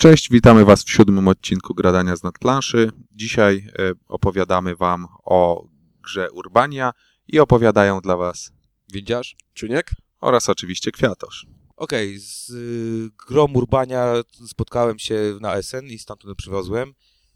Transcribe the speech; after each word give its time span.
Cześć, 0.00 0.30
witamy 0.30 0.64
Was 0.64 0.84
w 0.84 0.90
siódmym 0.90 1.28
odcinku 1.28 1.74
Gradania 1.74 2.16
z 2.16 2.22
nadplanszy. 2.22 2.90
Dzisiaj 3.12 3.66
e, 3.78 3.92
opowiadamy 4.08 4.76
Wam 4.76 5.06
o 5.24 5.68
grze 6.02 6.30
Urbania 6.30 6.92
i 7.28 7.40
opowiadają 7.40 8.00
dla 8.00 8.16
Was 8.16 8.52
Windziarz? 8.92 9.36
Czuniek? 9.54 9.90
oraz 10.20 10.48
oczywiście 10.48 10.90
Kwiatosz. 10.92 11.46
Okej, 11.76 12.18
z 12.18 12.50
y, 12.50 13.10
grą 13.28 13.46
Urbania 13.54 14.14
spotkałem 14.46 14.98
się 14.98 15.38
na 15.40 15.62
SN 15.62 15.86
i 15.86 15.98
stamtąd 15.98 16.38
przywiozłem. 16.38 16.94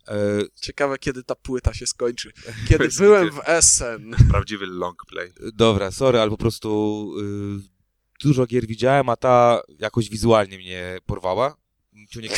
E, 0.08 0.16
Ciekawe, 0.60 0.98
kiedy 0.98 1.24
ta 1.24 1.34
płyta 1.34 1.74
się 1.74 1.86
skończy. 1.86 2.32
Kiedy 2.68 2.88
byłem 2.98 3.30
w 3.30 3.40
Essen. 3.58 4.14
Prawdziwy 4.30 4.66
long 4.66 5.02
play. 5.08 5.32
dobra, 5.54 5.90
sorry, 5.90 6.20
ale 6.20 6.30
po 6.30 6.36
prostu 6.36 7.10
y, 7.20 8.24
dużo 8.24 8.46
gier 8.46 8.66
widziałem, 8.66 9.08
a 9.08 9.16
ta 9.16 9.60
jakoś 9.78 10.08
wizualnie 10.10 10.58
mnie 10.58 10.98
porwała. 11.06 11.61
Ciuniek, 12.10 12.32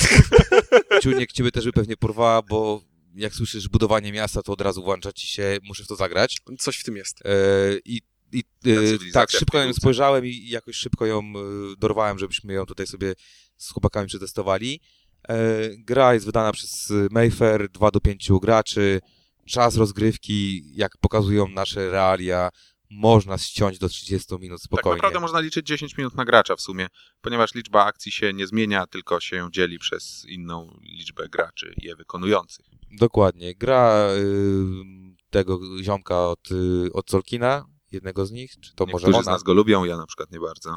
Ciuniek 1.03 1.33
ciebie 1.33 1.51
też 1.51 1.64
by 1.64 1.73
pewnie 1.73 1.96
porwała, 1.96 2.43
bo 2.43 2.82
jak 3.14 3.35
słyszysz 3.35 3.68
budowanie 3.68 4.13
miasta, 4.13 4.43
to 4.43 4.53
od 4.53 4.61
razu 4.61 4.82
włącza 4.82 5.13
ci 5.13 5.27
się, 5.27 5.59
muszę 5.63 5.85
w 5.85 5.87
to 5.87 5.96
zagrać. 5.96 6.39
Coś 6.59 6.79
w 6.79 6.85
tym 6.85 6.96
jest. 6.96 7.27
E, 7.27 7.31
I, 7.85 8.03
i 8.32 8.45
e, 8.67 9.13
tak, 9.13 9.31
szybko 9.31 9.59
na 9.59 9.67
nią 9.67 9.73
spojrzałem 9.73 10.27
i 10.27 10.49
jakoś 10.49 10.77
szybko 10.77 11.07
ją 11.07 11.18
e, 11.18 11.32
dorwałem, 11.79 12.18
żebyśmy 12.18 12.53
ją 12.53 12.67
tutaj 12.67 12.87
sobie 12.87 13.14
z 13.57 13.71
chłopakami 13.71 14.09
przetestowali. 14.09 14.81
E, 15.29 15.37
Gra 15.79 16.15
jest 16.15 16.26
wydana 16.26 16.53
przez 16.53 16.93
Mayfair, 17.11 17.68
2 17.68 17.90
do 17.90 18.01
5 18.01 18.29
graczy. 18.43 19.01
Czas 19.46 19.76
rozgrywki, 19.76 20.62
jak 20.75 20.99
pokazują 20.99 21.49
nasze 21.49 21.90
realia, 21.90 22.51
można 22.94 23.39
ściąć 23.39 23.79
do 23.79 23.89
30 23.89 24.34
minut 24.39 24.58
Tak 24.61 24.64
spokojnie. 24.64 24.96
naprawdę 24.96 25.21
można 25.21 25.40
liczyć 25.40 25.66
10 25.66 25.96
minut 25.96 26.14
na 26.14 26.25
gracza 26.25 26.57
w 26.57 26.61
sumie, 26.61 26.86
ponieważ 27.20 27.54
liczba 27.54 27.84
akcji 27.84 28.12
się 28.12 28.32
nie 28.32 28.46
zmienia, 28.46 28.86
tylko 28.86 29.20
się 29.20 29.48
dzieli 29.53 29.79
przez 29.79 30.25
inną 30.29 30.79
liczbę 30.82 31.29
graczy 31.29 31.75
je 31.76 31.96
wykonujących. 31.96 32.67
Dokładnie. 32.98 33.55
Gra 33.55 34.08
y, 34.17 34.25
tego 35.31 35.61
ziomka 35.83 36.28
od, 36.28 36.51
y, 36.51 36.92
od 36.92 37.11
Solkina, 37.11 37.67
jednego 37.92 38.27
z 38.27 38.31
nich, 38.31 38.53
czy 38.61 38.75
to 38.75 38.86
może 38.86 39.06
Niektórzy 39.06 39.17
ona? 39.17 39.23
z 39.23 39.27
nas 39.27 39.42
go 39.42 39.55
lubią, 39.55 39.84
ja 39.84 39.97
na 39.97 40.06
przykład 40.06 40.31
nie 40.33 40.41
bardzo. 40.41 40.77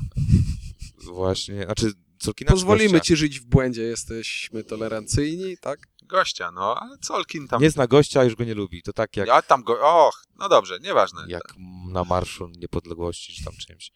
Właśnie, 1.05 1.63
znaczy 1.63 1.91
Solkina 2.23 2.51
Pozwolimy 2.51 3.01
ci 3.01 3.15
żyć 3.15 3.39
w 3.39 3.45
błędzie, 3.45 3.81
jesteśmy 3.81 4.63
tolerancyjni, 4.63 5.57
tak? 5.57 5.87
Gościa, 6.07 6.51
no, 6.51 6.75
ale 6.79 6.97
Colkin 6.97 7.47
tam... 7.47 7.61
Nie 7.61 7.69
zna 7.69 7.87
gościa, 7.87 8.19
a 8.19 8.23
już 8.23 8.35
go 8.35 8.43
nie 8.43 8.53
lubi. 8.53 8.81
To 8.81 8.93
tak 8.93 9.17
jak, 9.17 9.27
Ja 9.27 9.41
tam 9.41 9.63
go... 9.63 9.79
Och, 9.81 10.23
no 10.39 10.49
dobrze, 10.49 10.79
nieważne. 10.79 11.25
jak 11.27 11.53
na 11.91 12.03
Marszu 12.03 12.47
Niepodległości, 12.47 13.33
czy 13.33 13.43
tam 13.43 13.53
czymś. 13.67 13.91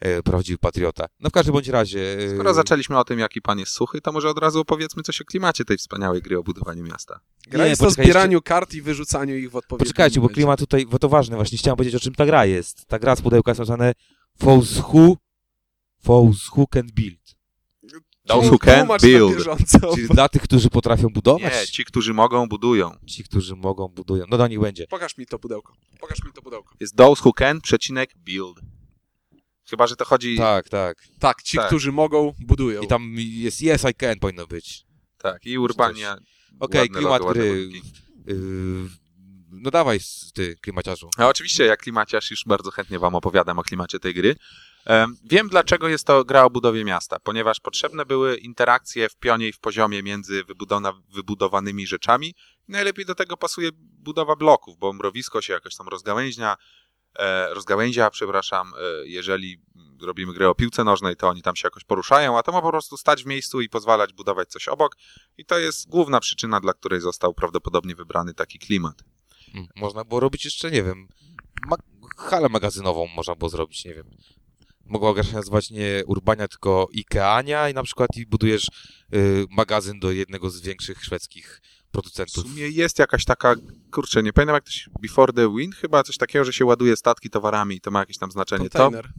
E, 0.00 0.22
prawdziwy 0.22 0.58
patriota. 0.58 1.06
No 1.20 1.30
w 1.30 1.32
każdym 1.32 1.52
bądź 1.52 1.68
razie... 1.68 2.18
e, 2.18 2.34
Skoro 2.34 2.54
zaczęliśmy 2.54 2.98
o 2.98 3.04
tym, 3.04 3.18
jaki 3.18 3.42
pan 3.42 3.58
jest 3.58 3.72
suchy, 3.72 4.00
to 4.00 4.12
może 4.12 4.28
od 4.28 4.38
razu 4.38 4.60
opowiedzmy 4.60 5.02
coś 5.02 5.20
o 5.20 5.24
klimacie 5.24 5.64
tej 5.64 5.78
wspaniałej 5.78 6.22
gry 6.22 6.38
o 6.38 6.42
budowaniu 6.42 6.84
miasta. 6.84 7.20
Gra 7.48 7.64
Nie, 7.64 7.70
jest 7.70 7.82
o 7.82 7.90
zbieraniu 7.90 8.42
kart 8.42 8.74
i 8.74 8.82
wyrzucaniu 8.82 9.36
ich 9.36 9.50
w 9.50 9.56
odpowiednim 9.56 9.86
Poczekajcie, 9.86 10.20
bo 10.20 10.28
klimat 10.28 10.58
tutaj, 10.58 10.86
bo 10.86 10.98
to 10.98 11.08
ważne, 11.08 11.36
właśnie 11.36 11.58
chciałem 11.58 11.76
powiedzieć, 11.76 11.94
o 11.94 12.04
czym 12.04 12.14
ta 12.14 12.26
gra 12.26 12.46
jest. 12.46 12.86
Ta 12.86 12.98
gra 12.98 13.16
z 13.16 13.22
pudełka 13.22 13.50
jest 13.50 13.58
nazwane 13.58 13.92
Those 14.38 14.82
Who, 14.82 15.16
Who 16.56 16.66
Can 16.70 16.86
Build. 16.94 17.39
Those 18.34 18.50
who 18.50 18.58
can 18.58 18.88
build. 19.02 19.36
bieżąco. 19.36 19.94
Czyli 19.94 20.08
dla 20.08 20.28
tych, 20.28 20.42
którzy 20.42 20.70
potrafią 20.70 21.08
budować, 21.08 21.52
Nie, 21.60 21.66
ci, 21.66 21.84
którzy 21.84 22.14
mogą, 22.14 22.48
budują. 22.48 22.96
ci, 23.06 23.24
którzy 23.24 23.56
mogą, 23.56 23.88
budują. 23.88 24.24
No 24.30 24.38
do 24.38 24.46
nich 24.48 24.60
będzie. 24.60 24.86
Pokaż 24.86 25.16
mi 25.18 25.26
to 25.26 25.38
pudełko. 25.38 25.72
Pokaż 26.00 26.24
mi 26.24 26.32
to 26.32 26.42
pudełko. 26.42 26.74
Jest 26.80 26.96
those 26.96 27.22
who 27.24 27.32
can, 27.32 27.60
przecinek, 27.60 28.10
build. 28.16 28.60
Chyba, 29.70 29.86
że 29.86 29.96
to 29.96 30.04
chodzi... 30.04 30.36
Tak, 30.36 30.68
tak. 30.68 30.96
Tak, 31.18 31.42
ci, 31.42 31.56
Tak. 31.56 31.66
którzy 31.66 31.92
mogą, 31.92 32.32
budują. 32.38 32.82
I 32.82 32.86
tam 32.86 33.14
jest 33.18 33.62
Yes, 33.62 33.84
I 33.90 33.94
Can 33.94 34.18
powinno 34.18 34.46
być. 34.46 34.84
Tak, 35.18 35.46
i 35.46 35.58
Urbania. 35.58 36.16
Okej, 36.60 36.80
ładne 36.80 36.98
klimat 36.98 37.22
gry. 37.32 37.70
Yy, 38.26 38.88
no 39.50 39.70
dawaj, 39.70 40.00
ty, 40.34 40.56
klimaciarzu. 40.60 41.08
A 41.16 41.28
oczywiście, 41.28 41.64
jak 41.64 41.80
klimaciarz, 41.82 42.30
już 42.30 42.44
bardzo 42.46 42.70
chętnie 42.70 42.98
wam 42.98 43.14
opowiadam 43.14 43.58
o 43.58 43.62
klimacie 43.62 43.98
tej 43.98 44.14
gry. 44.14 44.36
Em, 44.84 45.16
Wiem, 45.24 45.48
dlaczego 45.48 45.88
jest 45.88 46.06
to 46.06 46.24
gra 46.24 46.44
o 46.44 46.50
budowie 46.50 46.84
miasta, 46.84 47.20
ponieważ 47.20 47.60
potrzebne 47.60 48.06
były 48.06 48.36
interakcje 48.36 49.08
w 49.08 49.16
pionie 49.16 49.48
i 49.48 49.52
w 49.52 49.58
poziomie 49.58 50.02
między 50.02 50.44
wybudowanymi 51.14 51.86
rzeczami. 51.86 52.34
Najlepiej 52.68 53.04
do 53.04 53.14
tego 53.14 53.36
pasuje 53.36 53.70
budowa 53.74 54.36
bloków, 54.36 54.78
bo 54.78 54.92
mrowisko 54.92 55.40
się 55.40 55.52
jakoś 55.52 55.76
tam 55.76 55.88
rozgałęźnia, 55.88 56.56
e, 57.18 57.54
rozgałęzia, 57.54 58.10
przepraszam, 58.10 58.72
e, 58.74 59.06
jeżeli 59.06 59.60
robimy 60.02 60.32
grę 60.32 60.48
o 60.48 60.54
piłce 60.54 60.84
nożnej, 60.84 61.16
to 61.16 61.28
oni 61.28 61.42
tam 61.42 61.56
się 61.56 61.66
jakoś 61.66 61.84
poruszają, 61.84 62.38
a 62.38 62.42
to 62.42 62.52
ma 62.52 62.62
po 62.62 62.70
prostu 62.70 62.96
stać 62.96 63.24
w 63.24 63.26
miejscu 63.26 63.60
i 63.60 63.68
pozwalać 63.68 64.12
budować 64.12 64.48
coś 64.48 64.68
obok. 64.68 64.96
I 65.38 65.44
to 65.44 65.58
jest 65.58 65.88
główna 65.88 66.20
przyczyna, 66.20 66.60
dla 66.60 66.72
której 66.72 67.00
został 67.00 67.34
prawdopodobnie 67.34 67.94
wybrany 67.94 68.34
taki 68.34 68.58
klimat. 68.58 69.02
Mm, 69.54 69.68
Można 69.76 70.04
było 70.04 70.20
robić 70.20 70.44
jeszcze, 70.44 70.70
nie 70.70 70.82
wiem, 70.82 71.08
ma 71.66 71.76
halę 72.16 72.48
magazynową 72.48 73.06
można 73.06 73.34
było 73.34 73.48
zrobić, 73.48 73.84
nie 73.84 73.94
wiem. 73.94 74.10
Mogła 74.90 75.14
gra 75.14 75.22
się 75.22 75.34
nazywać 75.34 75.70
nie 75.70 76.02
Urbania, 76.06 76.48
tylko 76.48 76.88
Ikeania 76.92 77.68
i 77.68 77.74
na 77.74 77.82
przykład 77.82 78.10
i 78.16 78.26
budujesz 78.26 78.68
y, 79.14 79.46
magazyn 79.50 80.00
do 80.00 80.10
jednego 80.12 80.50
z 80.50 80.60
większych 80.60 81.04
szwedzkich 81.04 81.60
W 81.88 81.90
producentów. 81.92 82.44
sumie 82.44 82.68
jest 82.68 82.98
jakaś 82.98 83.24
taka, 83.24 83.54
kurczę, 83.90 84.22
nie 84.22 84.32
pamiętam 84.32 84.54
jak 84.54 84.64
to 84.64 84.70
się, 84.70 84.90
Before 85.02 85.32
the 85.32 85.54
Wind 85.56 85.74
chyba, 85.74 86.02
coś 86.02 86.16
takiego, 86.16 86.44
że 86.44 86.52
się 86.52 86.64
ładuje 86.64 86.96
statki 86.96 87.30
towarami 87.30 87.76
i 87.76 87.80
to 87.80 87.90
ma 87.90 88.00
jakieś 88.00 88.18
tam 88.18 88.30
znaczenie. 88.30 88.70
To, 88.70 88.78
Kontener. 88.78 89.12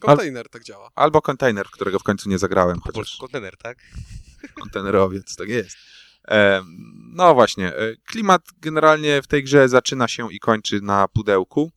Kontener 0.00 0.48
tak 0.48 0.64
działa. 0.64 0.90
albo 0.94 1.22
kontener, 1.22 1.66
w 1.66 1.70
którego 1.70 1.98
w 1.98 2.02
końcu 2.02 2.28
nie 2.28 2.38
zagrałem, 2.38 2.80
chociaż 2.80 3.16
kontener, 3.20 3.56
tak? 3.56 3.78
kontenerowiec, 4.60 5.36
tak 5.36 5.48
jest. 5.48 5.76
E, 6.28 6.62
no 7.14 7.34
właśnie, 7.34 7.74
e, 7.76 7.96
klimat 7.96 8.42
generalnie 8.60 9.22
w 9.22 9.26
tej 9.26 9.44
grze 9.44 9.68
zaczyna 9.68 10.08
się 10.08 10.32
i 10.32 10.38
kończy 10.38 10.80
na 10.80 11.08
pudełku, 11.08 11.72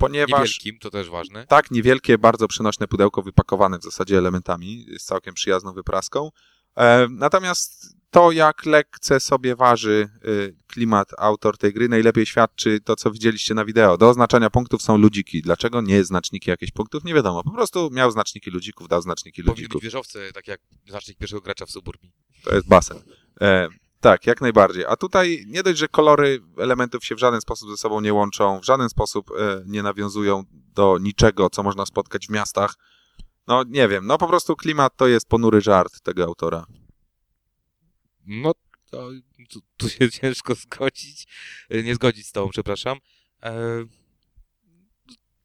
ponieważ 0.00 0.30
Niewielkim, 0.40 0.78
to 0.78 0.90
też 0.90 1.10
ważne. 1.10 1.46
tak 1.46 1.70
niewielkie, 1.70 2.18
bardzo 2.18 2.48
przenośne 2.48 2.88
pudełko 2.88 3.22
wypakowane 3.22 3.78
w 3.78 3.82
zasadzie 3.82 4.18
elementami 4.18 4.86
z 4.98 5.04
całkiem 5.04 5.34
przyjazną 5.34 5.72
wypraską. 5.72 6.30
E, 6.76 7.06
natomiast 7.10 7.96
to, 8.10 8.32
jak 8.32 8.66
lekce 8.66 9.20
sobie 9.20 9.56
waży 9.56 10.08
y, 10.24 10.56
klimat 10.66 11.08
autor 11.18 11.58
tej 11.58 11.72
gry, 11.72 11.88
najlepiej 11.88 12.26
świadczy 12.26 12.80
to, 12.84 12.96
co 12.96 13.10
widzieliście 13.10 13.54
na 13.54 13.64
wideo. 13.64 13.98
Do 13.98 14.08
oznaczania 14.08 14.50
punktów 14.50 14.82
są 14.82 14.96
ludziki. 14.98 15.42
Dlaczego 15.42 15.80
nie 15.80 16.04
znaczniki 16.04 16.50
jakichś 16.50 16.72
punktów? 16.72 17.04
Nie 17.04 17.14
wiadomo. 17.14 17.42
Po 17.42 17.50
prostu 17.50 17.90
miał 17.92 18.10
znaczniki 18.10 18.50
ludzików, 18.50 18.88
dał 18.88 19.02
znaczniki 19.02 19.42
ludzików. 19.42 19.82
wieżowce, 19.82 20.32
tak 20.32 20.48
jak 20.48 20.60
znacznik 20.88 21.18
pierwszego 21.18 21.42
gracza 21.42 21.66
w 21.66 21.70
Suburbii. 21.70 22.12
To 22.44 22.54
jest 22.54 22.68
basen. 22.68 22.98
Tak, 24.00 24.26
jak 24.26 24.40
najbardziej. 24.40 24.84
A 24.88 24.96
tutaj 24.96 25.44
nie 25.46 25.62
dość, 25.62 25.78
że 25.78 25.88
kolory 25.88 26.40
elementów 26.58 27.04
się 27.04 27.14
w 27.14 27.18
żaden 27.18 27.40
sposób 27.40 27.70
ze 27.70 27.76
sobą 27.76 28.00
nie 28.00 28.14
łączą, 28.14 28.60
w 28.60 28.64
żaden 28.64 28.88
sposób 28.88 29.30
e, 29.30 29.62
nie 29.66 29.82
nawiązują 29.82 30.44
do 30.50 30.98
niczego, 30.98 31.50
co 31.50 31.62
można 31.62 31.86
spotkać 31.86 32.26
w 32.26 32.30
miastach. 32.30 32.74
No 33.46 33.64
nie 33.68 33.88
wiem, 33.88 34.06
no 34.06 34.18
po 34.18 34.28
prostu 34.28 34.56
klimat 34.56 34.96
to 34.96 35.08
jest 35.08 35.28
ponury 35.28 35.60
żart 35.60 36.00
tego 36.00 36.24
autora. 36.24 36.66
No, 38.26 38.52
to, 38.90 39.10
tu, 39.50 39.60
tu 39.76 39.88
się 39.88 40.10
ciężko 40.20 40.54
zgodzić, 40.54 41.26
e, 41.70 41.82
nie 41.82 41.94
zgodzić 41.94 42.26
z 42.26 42.32
tobą, 42.32 42.50
przepraszam. 42.50 42.98
E, 43.42 43.84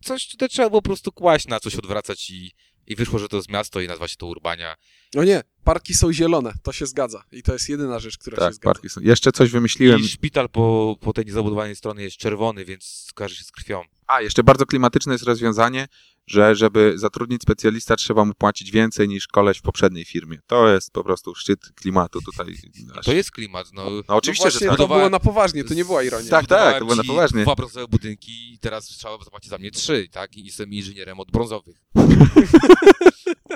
coś 0.04 0.28
tutaj 0.28 0.50
trzeba 0.50 0.70
było 0.70 0.82
po 0.82 0.90
prostu 0.90 1.12
kłaść 1.12 1.48
na 1.48 1.60
coś, 1.60 1.76
odwracać 1.76 2.30
i, 2.30 2.52
i 2.88 2.96
wyszło, 2.96 3.20
że 3.20 3.28
to 3.28 3.36
jest 3.38 3.50
miasto 3.50 3.82
i 3.82 3.88
nazwa 3.88 4.08
się 4.08 4.16
to 4.16 4.26
Urbania. 4.26 4.76
No 5.14 5.24
nie, 5.24 5.42
parki 5.66 5.94
są 5.94 6.14
zielone, 6.14 6.54
to 6.64 6.72
się 6.72 6.86
zgadza. 6.86 7.24
I 7.32 7.44
to 7.44 7.54
jest 7.54 7.70
jedyna 7.70 8.00
rzecz, 8.00 8.18
która 8.18 8.36
się 8.38 8.42
Tak, 8.42 8.54
zgadza. 8.54 8.74
parki 8.74 8.90
są. 8.90 9.02
Jeszcze 9.02 9.32
coś 9.32 9.52
wymyśliłem. 9.52 10.00
I 10.00 10.08
szpital 10.08 10.50
po, 10.50 10.96
po 11.02 11.14
tej 11.14 11.26
niezabudowanej 11.26 11.76
stronie 11.76 12.04
jest 12.04 12.18
czerwony, 12.18 12.66
więc 12.66 13.08
kojarzy 13.16 13.36
się 13.36 13.44
z 13.44 13.52
krwią. 13.52 13.82
A, 14.08 14.22
jeszcze 14.22 14.44
bardzo 14.44 14.66
klimatyczne 14.66 15.14
jest 15.14 15.24
rozwiązanie, 15.24 15.88
że 16.28 16.56
żeby 16.56 16.94
zatrudnić 16.96 17.42
specjalista, 17.42 17.96
trzeba 17.96 18.26
mu 18.26 18.34
płacić 18.34 18.72
więcej 18.72 19.08
niż 19.08 19.28
koleś 19.28 19.58
w 19.58 19.62
poprzedniej 19.62 20.06
firmie. 20.06 20.40
To 20.48 20.70
jest 20.74 20.92
po 20.92 21.04
prostu 21.04 21.36
szczyt 21.36 21.60
klimatu 21.76 22.22
tutaj. 22.22 22.56
To 23.04 23.14
jest 23.14 23.32
klimat, 23.32 23.68
no. 23.74 23.90
No 23.90 24.16
oczywiście, 24.16 24.46
no 24.46 24.52
że 24.52 24.60
właśnie, 24.60 24.68
tak. 24.68 24.78
to 24.78 24.88
było 24.88 25.10
na 25.10 25.20
poważnie, 25.20 25.64
to 25.64 25.74
nie 25.74 25.86
była 25.86 26.04
ironia. 26.04 26.30
Tak, 26.30 26.48
tak, 26.48 26.80
to 26.80 26.86
było 26.86 26.96
na 26.96 27.04
poważnie. 27.04 27.44
Dwa 27.44 27.56
brązowe 27.56 27.88
budynki 27.88 28.54
i 28.54 28.60
teraz 28.60 28.86
trzeba 28.86 29.18
zapłacić 29.24 29.50
za 29.50 29.58
mnie 29.58 29.72
trzy, 29.72 30.08
tak? 30.12 30.38
I 30.38 30.46
jestem 30.46 30.74
inżynierem 30.74 31.20
od 31.20 31.32
brązowych. 31.32 31.76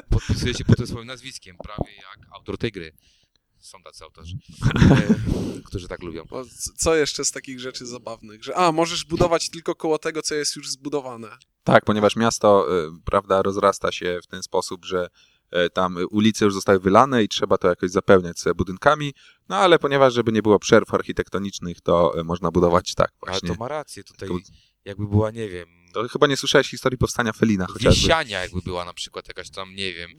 Podpisuję 0.10 0.54
się 0.54 0.66
pod 0.66 0.78
tym 0.78 0.88
swoim 0.88 1.08
nazwiskiem, 1.08 1.58
prawie 1.64 1.92
jak 2.02 2.28
autor 2.36 2.58
tej 2.58 2.72
gry. 2.72 2.94
Są 3.60 3.84
tacy 3.84 4.04
autorzy, 4.04 4.36
e, 4.76 5.62
którzy 5.66 5.88
tak 5.88 6.04
lubią. 6.04 6.24
Co 6.78 6.96
jeszcze 6.96 7.26
z 7.26 7.32
takich 7.32 7.60
rzeczy 7.60 7.86
zabawnych? 7.86 8.44
Że 8.44 8.56
a, 8.56 8.72
możesz 8.72 9.06
budować 9.06 9.50
tylko 9.50 9.76
koło 9.76 9.98
tego, 9.98 10.22
co 10.22 10.36
jest 10.36 10.56
już 10.56 10.70
zbudowane. 10.70 11.38
Tak, 11.64 11.86
ponieważ 11.86 12.16
miasto, 12.16 12.78
y, 12.88 12.92
prawda, 13.06 13.42
rozrasta 13.42 13.92
się 13.92 14.20
w 14.24 14.28
ten 14.28 14.44
sposób, 14.44 14.86
że 14.86 15.08
y, 15.66 15.70
tam 15.70 15.98
ulice 16.12 16.46
już 16.46 16.54
zostały 16.54 16.80
wylane 16.80 17.24
i 17.24 17.28
trzeba 17.28 17.58
to 17.58 17.68
jakoś 17.68 17.92
zapełniać 17.92 18.40
sobie 18.40 18.54
budynkami, 18.54 19.14
no 19.50 19.56
ale 19.56 19.80
ponieważ, 19.80 20.14
żeby 20.14 20.32
nie 20.32 20.42
było 20.42 20.60
przerw 20.60 20.94
architektonicznych, 20.94 21.82
to 21.82 22.14
można 22.24 22.52
budować 22.52 22.94
tak 22.96 23.12
Ale 23.22 23.32
właśnie. 23.32 23.50
to 23.50 23.56
ma 23.56 23.68
rację 23.68 24.04
tutaj, 24.04 24.30
jakby 24.86 25.08
była, 25.08 25.32
nie 25.32 25.50
wiem, 25.50 25.68
To 25.94 26.08
chyba 26.08 26.28
nie 26.28 26.38
słyszałeś 26.38 26.70
historii 26.70 26.98
powstania 26.98 27.34
Felina 27.34 27.66
chociażby. 27.66 28.02
Wiesiania 28.02 28.42
jakby 28.42 28.62
była 28.62 28.86
na 28.86 28.94
przykład 28.94 29.28
jakaś 29.28 29.50
tam, 29.50 29.76
nie 29.76 29.94
wiem, 29.94 30.10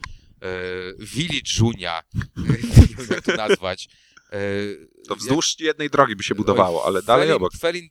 Village 0.99 1.51
Junia, 1.59 2.01
nie 2.37 2.95
wiem 2.97 3.07
jak 3.09 3.21
to 3.25 3.35
nazwać. 3.35 3.87
E, 4.31 4.39
To 5.07 5.15
wzdłuż 5.15 5.55
jednej 5.59 5.89
drogi 5.89 6.15
by 6.15 6.23
się 6.23 6.35
budowało, 6.35 6.85
ale 6.85 7.01
dalej 7.03 7.27
Felin, 7.27 7.35
obok. 7.35 7.53
Felin, 7.53 7.89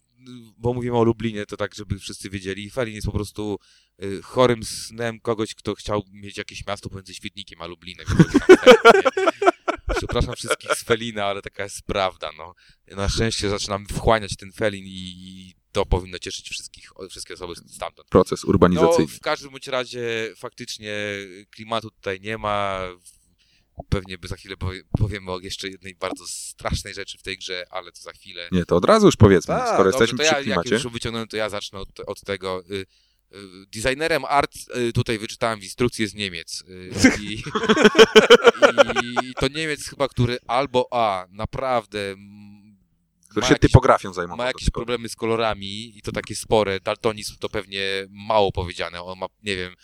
bo 0.59 0.75
mówimy 0.75 0.97
o 0.99 1.05
Lublinie, 1.05 1.47
to 1.47 1.57
tak, 1.57 1.75
żeby 1.75 1.99
wszyscy 1.99 2.31
wiedzieli, 2.31 2.71
Felin 2.71 2.95
jest 2.95 3.07
po 3.07 3.13
prostu 3.13 3.59
y, 4.03 4.23
chorym 4.23 4.65
snem 4.65 5.21
kogoś, 5.21 5.55
kto 5.55 5.75
chciał 5.75 6.03
mieć 6.13 6.39
jakieś 6.39 6.67
miasto 6.67 6.89
pomiędzy 6.89 7.15
Świetnikiem 7.15 7.63
a 7.63 7.67
Lublinem. 7.67 8.07
Przepraszam 9.97 10.35
wszystkich 10.37 10.71
z 10.75 10.85
Felina, 10.85 11.25
ale 11.25 11.43
taka 11.43 11.63
jest 11.63 11.83
prawda. 11.83 12.31
No. 12.39 12.55
Na 12.97 13.09
szczęście 13.09 13.51
zaczynam 13.51 13.87
wchłaniać 13.87 14.37
ten 14.37 14.53
Felin 14.53 14.85
i, 14.87 15.15
i 15.17 15.55
to 15.73 15.87
powinno 15.87 16.19
cieszyć 16.19 16.49
wszystkich, 16.51 16.91
wszystkie 17.11 17.35
osoby 17.35 17.55
stamtąd. 17.69 18.09
Proces 18.09 18.45
No, 18.45 18.49
urbanizacyjny. 18.51 19.07
w 19.13 19.21
każdym 19.21 19.51
bądź 19.51 19.67
razie 19.67 20.33
faktycznie 20.37 20.95
klimatu 21.51 21.91
tutaj 21.91 22.21
nie 22.21 22.39
ma. 22.39 22.81
Pewnie 23.89 24.19
by 24.19 24.29
za 24.29 24.37
chwilę 24.37 24.57
powie- 24.57 24.83
powiemy 24.99 25.31
o 25.33 25.41
jeszcze 25.41 25.69
jednej 25.69 25.95
bardzo 25.95 26.25
strasznej 26.27 26.95
rzeczy 26.95 27.19
w 27.19 27.23
tej 27.23 27.39
grze, 27.39 27.65
ale 27.71 27.93
to 27.93 28.01
za 28.01 28.13
chwilę. 28.13 28.49
Nie, 28.53 28.65
to 28.65 28.77
od 28.77 28.85
razu 28.85 29.07
już 29.07 29.17
powiedzmy, 29.17 29.55
Tak, 29.55 29.69
skoro 29.69 29.91
Dobrze, 29.91 29.99
jesteśmy 30.05 30.19
to 30.19 30.25
przy 30.25 30.33
ja, 30.33 30.39
jak 30.39 30.45
klimacie. 30.45 30.75
już 30.85 30.93
wyciągnąłem, 30.93 31.29
to 31.29 31.37
ja 31.37 31.49
zacznę 31.49 31.79
od, 31.79 32.01
od 32.07 32.21
tego. 32.21 32.63
Y, 32.71 32.75
y, 32.75 32.87
Designerem 33.75 34.25
art 34.25 34.53
y, 34.77 34.93
tutaj 34.93 35.19
wyczytałem 35.19 35.61
w 35.61 35.65
instrukcji 35.65 36.07
z 36.07 36.15
Niemiec. 36.15 36.65
I, 37.21 37.43
I 39.23 39.35
to 39.35 39.49
Niemiec 39.49 39.89
chyba, 39.89 40.09
który 40.09 40.39
albo 40.47 40.89
A, 40.91 41.27
naprawdę 41.31 42.15
Który 43.31 43.41
ma 43.45 43.49
się 43.49 43.55
jakieś, 43.55 43.71
typografią 43.71 44.13
zajmował. 44.13 44.37
ma 44.37 44.47
jakieś 44.47 44.71
problemy 44.71 45.09
z 45.09 45.17
kolorami 45.17 45.99
i 45.99 46.03
to 46.03 46.13
takie 46.13 46.35
spore. 46.35 46.81
Daltonizm 46.81 47.37
to 47.41 47.49
pewnie 47.49 48.07
mało 48.11 48.53
powiedziane. 48.53 49.03
On 49.03 49.19
ma, 49.19 49.27
nie 49.43 49.57
wiem, 49.57 49.75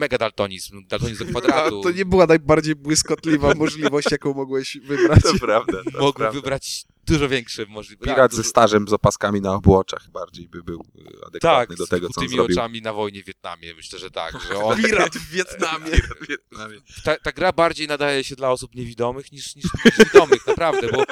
mega 0.00 0.18
daltonizm, 0.18 0.86
daltonizm 0.86 1.24
do 1.24 1.30
kwadratu. 1.40 1.80
A 1.80 1.82
to 1.82 1.90
nie 1.90 2.04
była 2.04 2.26
najbardziej 2.26 2.74
błyskotliwa 2.74 3.54
możliwość, 3.54 4.10
jaką 4.10 4.34
mogłeś 4.34 4.78
wybrać. 4.88 5.22
To 5.22 5.32
prawda. 5.40 5.72
To 5.84 5.90
Mogłem 5.98 6.12
prawda. 6.14 6.30
wybrać 6.40 6.84
dużo 7.06 7.28
większe 7.28 7.66
możliwości. 7.66 8.14
Pirat 8.14 8.34
ze 8.34 8.44
stażem 8.44 8.88
z 8.88 8.92
opaskami 8.92 9.40
na 9.40 9.54
obu 9.54 9.76
oczach 9.76 10.10
bardziej 10.10 10.48
by 10.48 10.62
był 10.62 10.80
y, 10.80 11.26
adekwatny 11.26 11.40
Tak, 11.40 11.74
do 11.76 11.86
z 11.86 11.88
tego, 11.88 12.08
co 12.08 12.20
on 12.20 12.26
tymi 12.26 12.36
zrobił. 12.36 12.56
oczami 12.56 12.82
na 12.82 12.92
wojnie 12.92 13.22
w 13.22 13.26
Wietnamie. 13.26 13.74
Myślę, 13.74 13.98
że 13.98 14.10
tak. 14.10 14.34
Że 14.48 14.56
on, 14.64 14.82
Pirat 14.82 15.14
w 15.18 15.30
Wietnamie. 15.30 16.00
ta, 17.04 17.16
ta 17.16 17.32
gra 17.32 17.52
bardziej 17.52 17.88
nadaje 17.88 18.24
się 18.24 18.36
dla 18.36 18.50
osób 18.50 18.74
niewidomych 18.74 19.32
niż, 19.32 19.56
niż, 19.56 19.64
niż 19.84 19.98
widomych, 19.98 20.46
naprawdę, 20.46 20.88
bo, 20.92 21.04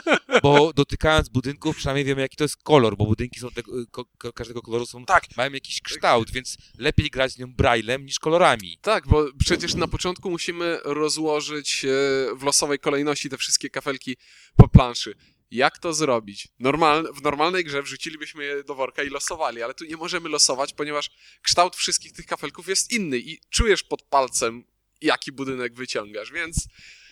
bo 0.42 0.72
dotykając 0.72 1.28
budynków 1.28 1.76
przynajmniej 1.76 2.04
wiemy, 2.04 2.20
jaki 2.20 2.36
to 2.36 2.44
jest 2.44 2.56
kolor, 2.56 2.96
bo 2.96 3.06
budynki 3.06 3.40
są 3.40 3.50
tego, 3.50 3.72
ko, 3.90 4.04
ko, 4.18 4.32
każdego 4.32 4.62
koloru 4.62 4.86
są, 4.86 5.04
Tak. 5.04 5.24
mają 5.36 5.52
jakiś 5.52 5.80
kształt, 5.80 6.30
więc 6.30 6.56
lepiej 6.78 7.10
grać 7.10 7.32
z 7.32 7.38
nią 7.38 7.54
braillem 7.54 8.04
niż 8.06 8.18
kolorami. 8.18 8.78
Tak, 8.82 9.06
bo 9.08 9.26
przecież 9.38 9.74
na 9.74 9.88
początku 9.88 10.30
musimy 10.30 10.78
rozłożyć 10.84 11.84
e, 11.84 11.88
w 12.36 12.42
losowej 12.42 12.78
kolejności 12.78 13.30
te 13.30 13.36
wszystkie 13.36 13.70
kafelki 13.70 14.16
po 14.56 14.68
planszy. 14.68 15.14
Jak 15.50 15.78
to 15.78 15.94
zrobić? 15.94 16.48
Normal, 16.58 17.12
w 17.14 17.22
normalnej 17.22 17.64
grze 17.64 17.82
wrzucilibyśmy 17.82 18.44
je 18.44 18.64
do 18.64 18.74
worka 18.74 19.02
i 19.02 19.08
losowali, 19.08 19.62
ale 19.62 19.74
tu 19.74 19.84
nie 19.84 19.96
możemy 19.96 20.28
losować, 20.28 20.72
ponieważ 20.72 21.10
kształt 21.42 21.76
wszystkich 21.76 22.12
tych 22.12 22.26
kafelków 22.26 22.68
jest 22.68 22.92
inny 22.92 23.18
i 23.18 23.40
czujesz 23.50 23.82
pod 23.82 24.02
palcem, 24.02 24.64
jaki 25.00 25.32
budynek 25.32 25.74
wyciągasz, 25.74 26.32
więc 26.32 26.66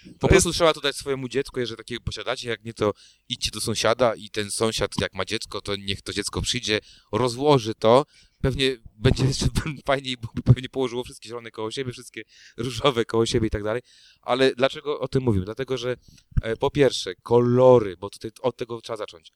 Po 0.05 0.19
To 0.19 0.29
prostu 0.29 0.53
trzeba 0.53 0.73
to 0.73 0.81
dać 0.81 0.97
swojemu 0.97 1.29
dziecku, 1.29 1.61
jeżeli 1.61 1.77
takiego 1.77 2.01
posiadacie, 2.05 2.49
jak 2.49 2.65
nie 2.65 2.75
to 2.75 2.93
idźcie 3.29 3.51
do 3.51 3.61
sąsiada 3.61 4.15
i 4.15 4.31
ten 4.31 4.51
sąsiad, 4.51 4.91
jak 5.01 5.15
ma 5.15 5.25
dziecko, 5.25 5.61
to 5.61 5.77
niech 5.77 6.03
to 6.03 6.13
dziecko 6.13 6.43
przyjdzie, 6.43 6.81
rozłoży 7.13 7.75
to, 7.75 8.07
pewnie 8.43 8.77
będzie 8.99 9.25
jeszcze 9.25 9.47
fajniej, 9.87 10.17
bo 10.17 10.43
pewnie 10.45 10.69
położyło 10.69 11.05
wszystkie 11.05 11.29
zielone 11.29 11.51
koło 11.51 11.71
siebie, 11.71 11.93
wszystkie 11.93 12.23
różowe 12.57 13.05
koło 13.05 13.27
siebie 13.27 13.47
i 13.47 13.51
tak 13.51 13.63
dalej. 13.63 13.83
Ale 14.23 14.55
dlaczego 14.55 15.01
o 15.01 15.09
tym 15.09 15.23
mówimy? 15.23 15.45
Dlatego, 15.45 15.77
że 15.77 15.97
e, 16.43 16.57
po 16.57 16.71
pierwsze, 16.71 17.15
kolory, 17.15 17.97
bo 17.97 18.11
tutaj 18.11 18.31
od 18.43 18.57
tego 18.57 18.81
trzeba 18.81 18.97
zacząć. 18.97 19.33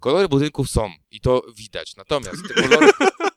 Kolory 0.00 0.28
budynków 0.28 0.70
są 0.70 0.90
i 1.10 1.20
to 1.20 1.42
widać, 1.56 1.96
natomiast 1.96 2.48
te 2.48 2.54
kolory, 2.62 2.90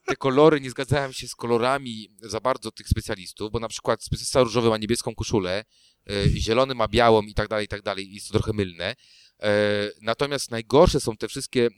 te 0.05 0.15
kolory 0.15 0.61
nie 0.61 0.69
zgadzają 0.69 1.11
się 1.11 1.27
z 1.27 1.35
kolorami 1.35 2.09
za 2.21 2.39
bardzo 2.39 2.71
tych 2.71 2.87
specjalistów, 2.87 3.51
bo 3.51 3.59
na 3.59 3.67
przykład 3.67 4.03
specjalista 4.03 4.43
różowy 4.43 4.69
ma 4.69 4.77
niebieską 4.77 5.15
koszulę, 5.15 5.63
e, 6.09 6.29
zielony 6.29 6.75
ma 6.75 6.87
białą 6.87 7.21
i 7.21 7.33
tak 7.33 7.47
dalej, 7.47 7.65
i 7.65 7.67
tak 7.67 7.81
dalej, 7.81 8.13
jest 8.13 8.27
to 8.27 8.33
trochę 8.33 8.53
mylne. 8.53 8.95
E, 9.39 9.91
Natomiast 10.01 10.51
najgorsze 10.51 10.99
są 10.99 11.17
te 11.17 11.27
wszystkie, 11.27 11.69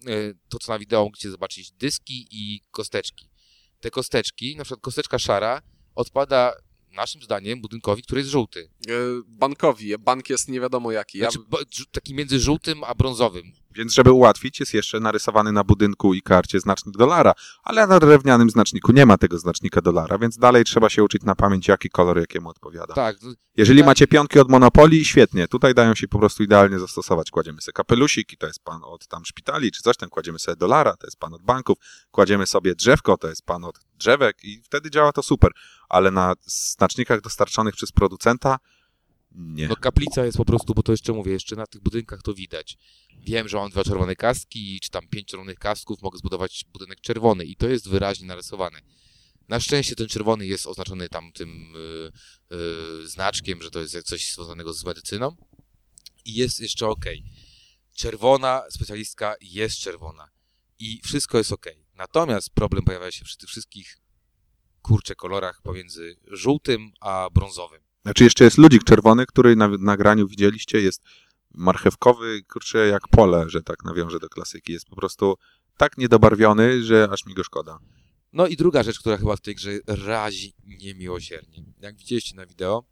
to 0.50 0.60
co 0.60 0.72
na 0.72 0.80
wideo 0.80 1.04
mogliście 1.04 1.32
zobaczyć, 1.32 1.72
dyski 1.72 2.28
i 2.32 2.62
kosteczki. 2.72 3.30
Te 3.80 3.92
kosteczki, 3.92 4.56
na 4.56 4.64
przykład 4.64 4.82
kosteczka 4.82 5.20
szara, 5.20 5.62
odpada 5.96 6.54
naszym 6.92 7.22
zdaniem 7.22 7.62
budynkowi, 7.62 8.04
który 8.04 8.22
jest 8.22 8.32
żółty. 8.32 8.70
e, 8.88 8.92
bankowi, 9.28 9.98
bank 9.98 10.30
jest 10.30 10.48
nie 10.50 10.60
wiadomo 10.60 10.92
jaki. 10.92 11.18
Ja, 11.18 11.32
Znaczy, 11.32 11.48
taki 11.92 12.14
między 12.14 12.40
żółtym 12.40 12.84
a 12.84 12.96
brązowym. 12.96 13.52
Więc 13.80 13.94
żeby 13.94 14.12
ułatwić, 14.12 14.60
jest 14.60 14.74
jeszcze 14.74 15.00
narysowany 15.00 15.52
na 15.52 15.64
budynku 15.64 16.14
i 16.14 16.22
karcie 16.22 16.60
znacznik 16.60 16.98
dolara, 16.98 17.34
ale 17.64 17.88
na 17.88 18.00
drewnianym 18.00 18.50
znaczniku 18.50 18.92
nie 18.92 19.06
ma 19.06 19.18
tego 19.18 19.40
znacznika 19.40 19.82
dolara, 19.82 20.18
więc 20.18 20.38
dalej 20.38 20.64
trzeba 20.64 20.90
się 20.90 21.04
uczyć 21.04 21.24
na 21.24 21.36
pamięć, 21.36 21.68
jaki 21.68 21.90
kolor 21.90 22.20
jakiemu 22.20 22.50
odpowiada. 22.50 22.94
Tak, 22.94 23.18
Jeżeli 23.58 23.80
Tak. 23.80 23.86
macie 23.86 24.08
pionki 24.08 24.40
od 24.40 24.50
Monopolii, 24.50 25.06
świetnie, 25.06 25.48
tutaj 25.48 25.74
dają 25.74 25.96
się 25.96 26.08
po 26.08 26.20
prostu 26.20 26.44
idealnie 26.44 26.80
zastosować. 26.80 27.32
Kładziemy 27.32 27.62
sobie 27.62 27.74
kapelusik 27.74 28.34
i 28.34 28.38
to 28.38 28.48
jest 28.48 28.64
pan 28.64 28.82
od 28.84 29.08
tam 29.08 29.26
szpitali, 29.26 29.72
czy 29.72 29.82
coś 29.82 29.98
tam, 29.98 30.10
kładziemy 30.10 30.40
sobie 30.40 30.56
dolara, 30.56 30.98
to 30.98 31.08
jest 31.08 31.20
pan 31.20 31.34
od 31.34 31.42
banków, 31.42 31.78
kładziemy 32.12 32.48
sobie 32.48 32.76
drzewko, 32.76 33.18
to 33.18 33.28
jest 33.28 33.46
pan 33.46 33.64
od 33.64 33.80
drzewek 33.94 34.38
i 34.44 34.62
wtedy 34.64 34.92
działa 34.92 35.12
to 35.12 35.24
super, 35.24 35.52
ale 35.90 36.12
na 36.12 36.34
znacznikach 36.46 37.22
dostarczonych 37.22 37.76
przez 37.76 37.92
producenta 37.92 38.60
nie. 39.40 39.68
No 39.68 39.76
kaplica 39.76 40.26
jest 40.26 40.38
po 40.38 40.46
prostu, 40.46 40.74
bo 40.74 40.84
to 40.84 40.92
jeszcze 40.92 41.14
mówię, 41.14 41.32
jeszcze 41.32 41.56
na 41.56 41.68
tych 41.68 41.82
budynkach 41.82 42.22
to 42.22 42.34
widać. 42.34 42.78
Wiem, 43.18 43.48
że 43.48 43.58
mam 43.58 43.70
dwa 43.70 43.84
czerwone 43.84 44.16
kaski, 44.16 44.80
czy 44.80 44.90
tam 44.90 45.08
pięć 45.08 45.28
czerwonych 45.28 45.60
kasków, 45.60 46.02
mogę 46.02 46.18
zbudować 46.18 46.66
budynek 46.74 47.02
czerwony 47.02 47.46
i 47.46 47.56
to 47.56 47.68
jest 47.68 47.90
wyraźnie 47.90 48.28
narysowane. 48.28 48.82
Na 49.48 49.60
szczęście 49.60 49.96
ten 49.96 50.08
czerwony 50.08 50.48
jest 50.48 50.68
oznaczony 50.68 51.10
tam 51.10 51.32
tym 51.32 51.76
y, 51.76 52.56
y, 53.04 53.08
znaczkiem, 53.08 53.62
że 53.62 53.72
to 53.72 53.80
jest 53.80 54.04
coś 54.04 54.34
związanego 54.34 54.74
z 54.74 54.86
medycyną 54.86 55.36
i 56.26 56.34
jest 56.34 56.60
jeszcze 56.60 56.88
ok. 56.88 57.06
Czerwona 57.94 58.64
specjalistka 58.70 59.36
jest 59.42 59.78
czerwona 59.78 60.30
i 60.80 61.02
wszystko 61.04 61.38
jest 61.38 61.52
ok. 61.52 61.66
Natomiast 61.96 62.50
problem 62.50 62.84
pojawia 62.84 63.12
się 63.12 63.26
przy 63.26 63.38
tych 63.38 63.50
wszystkich 63.50 63.98
kurcze 64.82 65.16
kolorach 65.16 65.62
pomiędzy 65.62 66.16
żółtym 66.28 66.92
a 67.00 67.30
brązowym. 67.34 67.89
Znaczy 68.10 68.24
jeszcze 68.24 68.44
jest 68.44 68.58
ludzik 68.58 68.84
czerwony, 68.84 69.26
który 69.26 69.56
na 69.56 69.68
nagraniu 69.68 70.28
widzieliście, 70.28 70.82
jest 70.82 71.02
marchewkowy, 71.54 72.44
kurczę, 72.44 72.88
jak 72.88 73.08
pole, 73.08 73.46
że 73.50 73.64
tak 73.64 73.84
nawiążę 73.86 74.20
do 74.20 74.30
klasyki. 74.30 74.74
Jest 74.74 74.90
po 74.90 74.96
prostu 74.96 75.38
tak 75.78 75.98
niedobarwiony, 75.98 76.84
że 76.84 77.08
aż 77.12 77.26
mi 77.26 77.34
go 77.34 77.44
szkoda. 77.44 77.80
No 78.34 78.48
i 78.48 78.56
druga 78.56 78.84
rzecz, 78.84 79.00
która 79.00 79.18
chyba 79.18 79.36
w 79.36 79.42
tej 79.42 79.56
grze 79.56 79.80
razi 79.88 80.54
niemiłosiernie. 80.66 81.64
Jak 81.80 81.96
widzieliście 81.96 82.36
na 82.36 82.46
wideo, 82.46 82.84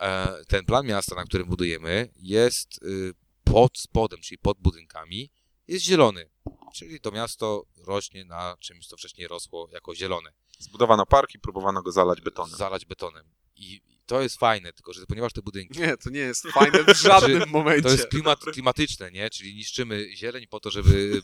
e, 0.00 0.44
ten 0.48 0.64
plan 0.64 0.86
miasta, 0.86 1.16
na 1.16 1.24
którym 1.24 1.48
budujemy, 1.48 2.08
jest 2.16 2.82
y, 2.82 3.14
pod 3.44 3.78
spodem, 3.78 4.20
czyli 4.20 4.38
pod 4.38 4.58
budynkami, 4.58 5.30
jest 5.68 5.84
zielony. 5.84 6.30
Czyli 6.74 7.00
to 7.00 7.10
miasto 7.10 7.64
rośnie 7.86 8.24
na 8.24 8.56
czymś, 8.58 8.86
co 8.86 8.96
wcześniej 8.96 9.28
rosło 9.28 9.68
jako 9.72 9.94
zielone. 9.94 10.32
Zbudowano 10.58 11.06
park 11.06 11.34
i 11.34 11.38
próbowano 11.38 11.82
go 11.82 11.92
zalać 11.92 12.20
betonem. 12.20 12.56
Zalać 12.56 12.84
betonem. 12.84 13.24
I 13.56 13.89
to 14.10 14.22
jest 14.22 14.38
fajne, 14.38 14.72
tylko 14.72 14.92
że 14.92 15.06
ponieważ 15.06 15.32
te 15.32 15.42
budynki 15.42 15.80
nie, 15.80 15.96
to 15.96 16.10
nie 16.10 16.20
jest 16.20 16.42
fajne 16.46 16.84
w 16.84 16.96
żadnym 17.08 17.48
momencie. 17.48 17.82
To 17.82 17.90
jest 17.90 18.06
klimat, 18.06 18.40
klimatyczne, 18.40 19.10
nie? 19.10 19.30
Czyli 19.30 19.54
niszczymy 19.54 20.16
zieleń 20.16 20.46
po 20.46 20.60
to, 20.60 20.70
żeby 20.70 21.22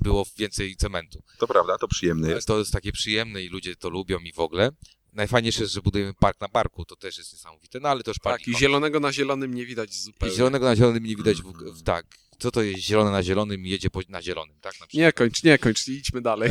było 0.00 0.26
więcej 0.38 0.76
cementu. 0.76 1.22
To 1.38 1.46
prawda, 1.46 1.78
to 1.78 1.88
przyjemne 1.88 2.30
jest. 2.30 2.46
To 2.46 2.58
jest 2.58 2.72
takie 2.72 2.92
przyjemne 2.92 3.42
i 3.42 3.48
ludzie 3.48 3.76
to 3.76 3.88
lubią 3.90 4.18
i 4.18 4.32
w 4.32 4.38
ogóle. 4.38 4.70
Najfajniejsze 5.12 5.62
jest, 5.62 5.72
że 5.74 5.82
budujemy 5.82 6.14
park 6.14 6.40
na 6.40 6.48
parku, 6.48 6.84
to 6.84 6.96
też 6.96 7.18
jest 7.18 7.32
niesamowite, 7.32 7.80
no 7.80 7.88
ale 7.88 8.02
to 8.02 8.10
już 8.10 8.18
park 8.18 8.38
Tak, 8.38 8.48
i 8.48 8.58
zielonego 8.58 9.00
na 9.00 9.12
zielonym 9.12 9.54
nie 9.54 9.66
widać 9.66 9.90
I 9.90 10.00
zupełnie. 10.00 10.34
zielonego 10.36 10.64
na 10.64 10.76
zielonym 10.76 11.04
nie 11.04 11.16
widać, 11.16 11.42
w, 11.42 11.52
w, 11.78 11.82
tak. 11.82 12.06
Co 12.40 12.50
to 12.50 12.62
jest 12.62 12.80
zielone 12.80 13.10
na 13.10 13.22
zielonym 13.22 13.66
i 13.66 13.70
jedzie 13.70 13.90
po, 13.90 14.00
na 14.08 14.22
zielonym, 14.22 14.56
tak? 14.60 14.74
Nie 14.94 15.12
kończ, 15.12 15.42
nie 15.42 15.58
kończ, 15.58 15.88
idźmy 15.88 16.20
dalej. 16.22 16.50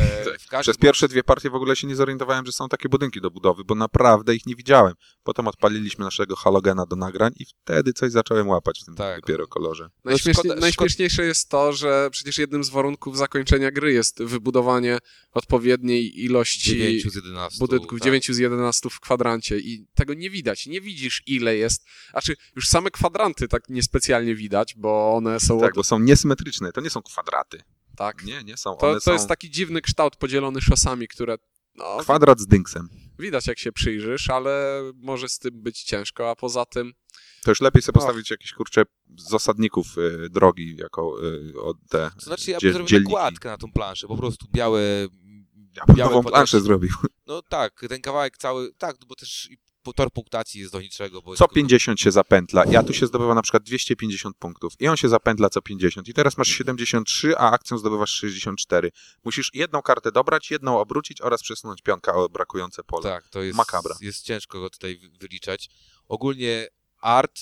E, 0.52 0.60
Przez 0.62 0.76
pierwsze 0.76 1.08
dwie 1.08 1.22
partie 1.22 1.50
w 1.50 1.54
ogóle 1.54 1.76
się 1.76 1.86
nie 1.86 1.96
zorientowałem, 1.96 2.46
że 2.46 2.52
są 2.52 2.68
takie 2.68 2.88
budynki 2.88 3.20
do 3.20 3.30
budowy, 3.30 3.64
bo 3.64 3.74
naprawdę 3.74 4.34
ich 4.34 4.46
nie 4.46 4.56
widziałem. 4.56 4.94
Potem 5.22 5.48
odpaliliśmy 5.48 6.04
naszego 6.04 6.36
halogena 6.36 6.86
do 6.86 6.96
nagrań 6.96 7.32
i 7.36 7.44
wtedy 7.44 7.92
coś 7.92 8.12
zacząłem 8.12 8.48
łapać 8.48 8.80
w 8.82 8.84
tym 8.84 8.94
Tak. 8.94 9.20
dopiero 9.20 9.46
kolorze. 9.46 9.84
No 10.04 10.10
Najśmiesznie, 10.10 10.42
szkoda- 10.42 10.60
najśmieszniejsze 10.60 11.24
jest 11.24 11.48
to, 11.48 11.72
że 11.72 12.08
przecież 12.12 12.38
jednym 12.38 12.64
z 12.64 12.68
warunków 12.70 13.16
zakończenia 13.18 13.70
gry 13.70 13.92
jest 13.92 14.22
wybudowanie 14.22 14.98
odpowiedniej 15.32 16.24
ilości 16.24 16.70
9 16.70 17.02
z 17.12 17.14
11. 17.14 17.58
budynków, 17.58 17.98
tak. 17.98 18.04
9 18.04 18.30
z 18.34 18.38
11 18.38 18.90
w 18.90 19.00
kwadrancie 19.00 19.58
i 19.58 19.86
tego 19.94 20.14
nie 20.14 20.30
widać. 20.30 20.66
Nie 20.66 20.80
widzisz 20.80 21.22
ile 21.26 21.56
jest. 21.56 21.84
Znaczy, 22.10 22.36
już 22.56 22.68
same 22.68 22.90
kwadranty 22.90 23.48
tak 23.48 23.62
niespecjalnie 23.68 24.34
widać, 24.34 24.74
bo 24.76 25.14
one 25.16 25.40
są... 25.40 25.60
Tak, 25.60 25.78
od, 25.78 25.79
bo 25.80 25.84
są 25.84 25.98
niesymetryczne, 25.98 26.72
to 26.72 26.80
nie 26.80 26.90
są 26.90 27.02
kwadraty. 27.02 27.62
tak. 27.96 28.24
Nie, 28.24 28.44
nie 28.44 28.56
są. 28.56 28.76
To, 28.76 28.86
One 28.86 28.94
to 28.94 29.00
są 29.00 29.12
jest 29.12 29.28
taki 29.28 29.50
dziwny 29.50 29.80
kształt 29.80 30.16
podzielony 30.16 30.60
szosami, 30.60 31.08
które... 31.08 31.36
No, 31.74 31.96
kwadrat 32.00 32.40
z 32.40 32.46
dynksem. 32.46 32.88
Widać 33.18 33.46
jak 33.46 33.58
się 33.58 33.72
przyjrzysz, 33.72 34.30
ale 34.30 34.82
może 34.94 35.28
z 35.28 35.38
tym 35.38 35.62
być 35.62 35.82
ciężko, 35.82 36.30
a 36.30 36.36
poza 36.36 36.64
tym 36.64 36.92
To 37.44 37.50
już 37.50 37.60
lepiej 37.60 37.82
sobie 37.82 37.98
Och. 37.98 38.04
postawić 38.04 38.30
jakieś, 38.30 38.52
kurcze, 38.52 38.82
z 39.18 39.34
osadników 39.34 39.98
y, 39.98 40.28
drogi, 40.30 40.76
jako 40.76 41.24
y, 41.24 41.60
od 41.60 41.76
te... 41.90 42.10
To 42.14 42.20
znaczy 42.20 42.50
ja 42.50 42.58
bym 42.62 42.72
zrobił 42.72 42.88
dzielniki. 42.88 43.12
nakładkę 43.12 43.48
na 43.48 43.58
tą 43.58 43.72
planszę, 43.72 44.06
po 44.06 44.16
prostu 44.16 44.46
białe... 44.52 44.82
Ja 45.76 45.84
bym 45.86 45.96
białe 45.96 46.14
nową 46.14 46.30
planszę 46.30 46.60
zrobił. 46.60 46.90
No 47.26 47.42
tak, 47.42 47.84
ten 47.88 48.00
kawałek 48.00 48.38
cały, 48.38 48.72
tak, 48.78 48.96
no 49.00 49.06
bo 49.06 49.14
też 49.14 49.48
tor 49.96 50.10
punktacji 50.12 50.60
jest 50.60 50.72
do 50.72 50.80
niczego. 50.80 51.22
Bo 51.22 51.36
Co 51.36 51.44
jest- 51.44 51.54
50 51.54 52.00
się 52.00 52.10
zapętla. 52.10 52.64
Ja 52.64 52.82
tu 52.82 52.92
się 52.94 53.06
zdobywa 53.06 53.34
na 53.34 53.42
przykład 53.42 53.62
250 53.62 54.36
punktów 54.36 54.72
i 54.80 54.88
on 54.88 54.96
się 54.96 55.08
zapętla 55.08 55.50
co 55.50 55.62
50 55.62 56.08
i 56.08 56.14
teraz 56.14 56.38
masz 56.38 56.48
73, 56.48 57.36
a 57.38 57.50
akcją 57.50 57.78
zdobywasz 57.78 58.10
64. 58.10 58.90
Musisz 59.24 59.50
jedną 59.54 59.82
kartę 59.82 60.12
dobrać, 60.12 60.50
jedną 60.50 60.78
obrócić 60.78 61.20
oraz 61.20 61.42
przesunąć 61.42 61.82
pionka 61.82 62.14
o 62.14 62.28
brakujące 62.28 62.84
pole. 62.84 63.02
Tak, 63.02 63.28
to 63.28 63.42
jest, 63.42 63.56
Makabra. 63.56 63.94
jest 64.00 64.24
ciężko 64.24 64.60
go 64.60 64.70
tutaj 64.70 64.96
wy- 64.96 65.08
wyliczać. 65.20 65.68
Ogólnie 66.08 66.66
art, 67.00 67.40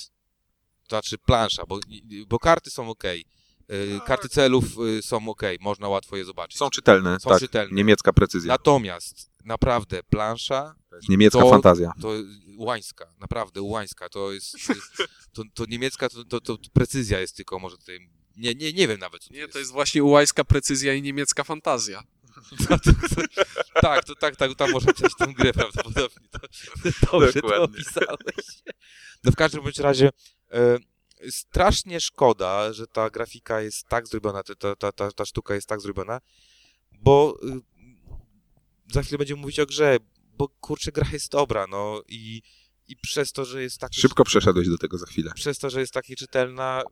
to 0.88 0.96
znaczy 0.96 1.18
plansza, 1.18 1.62
bo, 1.68 1.80
bo 2.28 2.38
karty 2.38 2.70
są 2.70 2.90
ok. 2.90 3.04
Karty 4.06 4.28
celów 4.28 4.64
y, 4.98 5.02
są 5.02 5.28
ok, 5.28 5.42
można 5.60 5.88
łatwo 5.88 6.16
je 6.16 6.24
zobaczyć. 6.24 6.58
Są 6.58 6.70
czytelne, 6.70 7.20
Są 7.20 7.30
tak. 7.30 7.40
czytelne. 7.40 7.74
Niemiecka 7.76 8.12
precyzja. 8.12 8.48
Natomiast 8.52 9.30
naprawdę 9.44 10.02
plansza 10.02 10.74
To 10.90 10.96
jest 10.96 11.08
niemiecka 11.08 11.40
to- 11.40 11.50
fantazja. 11.50 11.92
to 12.00 12.12
łańska, 12.56 13.12
naprawdę 13.20 13.62
łańska, 13.62 14.08
to 14.08 14.32
jest, 14.32 14.56
to, 15.34 15.42
to 15.54 15.64
niemiecka, 15.68 16.08
to, 16.08 16.24
to, 16.24 16.40
to 16.40 16.58
precyzja 16.72 17.20
jest 17.20 17.36
tylko 17.36 17.58
może 17.58 17.76
tutaj, 17.76 18.10
nie, 18.36 18.54
nie, 18.54 18.72
nie 18.72 18.88
wiem 18.88 18.98
nawet 19.00 19.24
co 19.24 19.34
nie, 19.34 19.48
to 19.48 19.58
jest 19.58 19.72
właśnie 19.72 20.04
ułajska 20.04 20.44
precyzja 20.44 20.94
i 20.94 21.02
niemiecka 21.02 21.44
fantazja. 21.44 22.02
To, 22.68 22.78
to, 22.78 22.92
to, 23.14 23.22
tak, 23.80 24.04
to 24.04 24.14
tak, 24.14 24.36
tak, 24.36 24.54
tam 24.54 24.70
można 24.70 24.92
przejść 24.92 25.16
tą 25.18 25.32
grę 25.34 25.52
prawdopodobnie. 25.52 26.28
To, 26.32 26.38
dobrze 27.12 27.32
to 27.32 27.40
Dokładnie. 27.40 27.64
opisałeś. 27.64 28.62
No 29.24 29.32
w 29.32 29.36
każdym 29.36 29.62
bądź 29.62 29.78
razie 29.78 30.10
e, 30.52 30.78
strasznie 31.30 32.00
szkoda, 32.00 32.72
że 32.72 32.86
ta 32.86 33.10
grafika 33.10 33.60
jest 33.60 33.88
tak 33.88 34.06
zrobiona, 34.08 34.42
ta, 34.42 34.54
ta, 34.54 34.76
ta, 34.76 34.92
ta, 34.92 35.12
ta 35.12 35.24
sztuka 35.26 35.54
jest 35.54 35.66
tak 35.68 35.80
zrobiona, 35.80 36.20
bo 36.92 37.38
y, 37.42 37.60
za 38.92 39.02
chwilę 39.02 39.18
będziemy 39.18 39.40
mówić 39.40 39.60
o 39.60 39.66
grze, 39.66 39.96
bo 40.38 40.48
kurczę, 40.48 40.92
gra 40.92 41.08
jest 41.12 41.32
dobra, 41.32 41.66
no 41.66 42.02
i, 42.08 42.42
i 42.88 42.96
przez 42.96 43.32
to, 43.32 43.44
że 43.44 43.62
jest 43.62 43.78
tak 43.78 43.94
Szybko 43.94 44.24
przeszedłeś 44.24 44.68
do 44.68 44.78
tego 44.78 44.98
za 44.98 45.06
chwilę. 45.06 45.32
przez 45.34 45.58
to, 45.58 45.70
że 45.70 45.80
jest 45.80 45.92
tak 45.92 46.08
nieczytelna, 46.08 46.82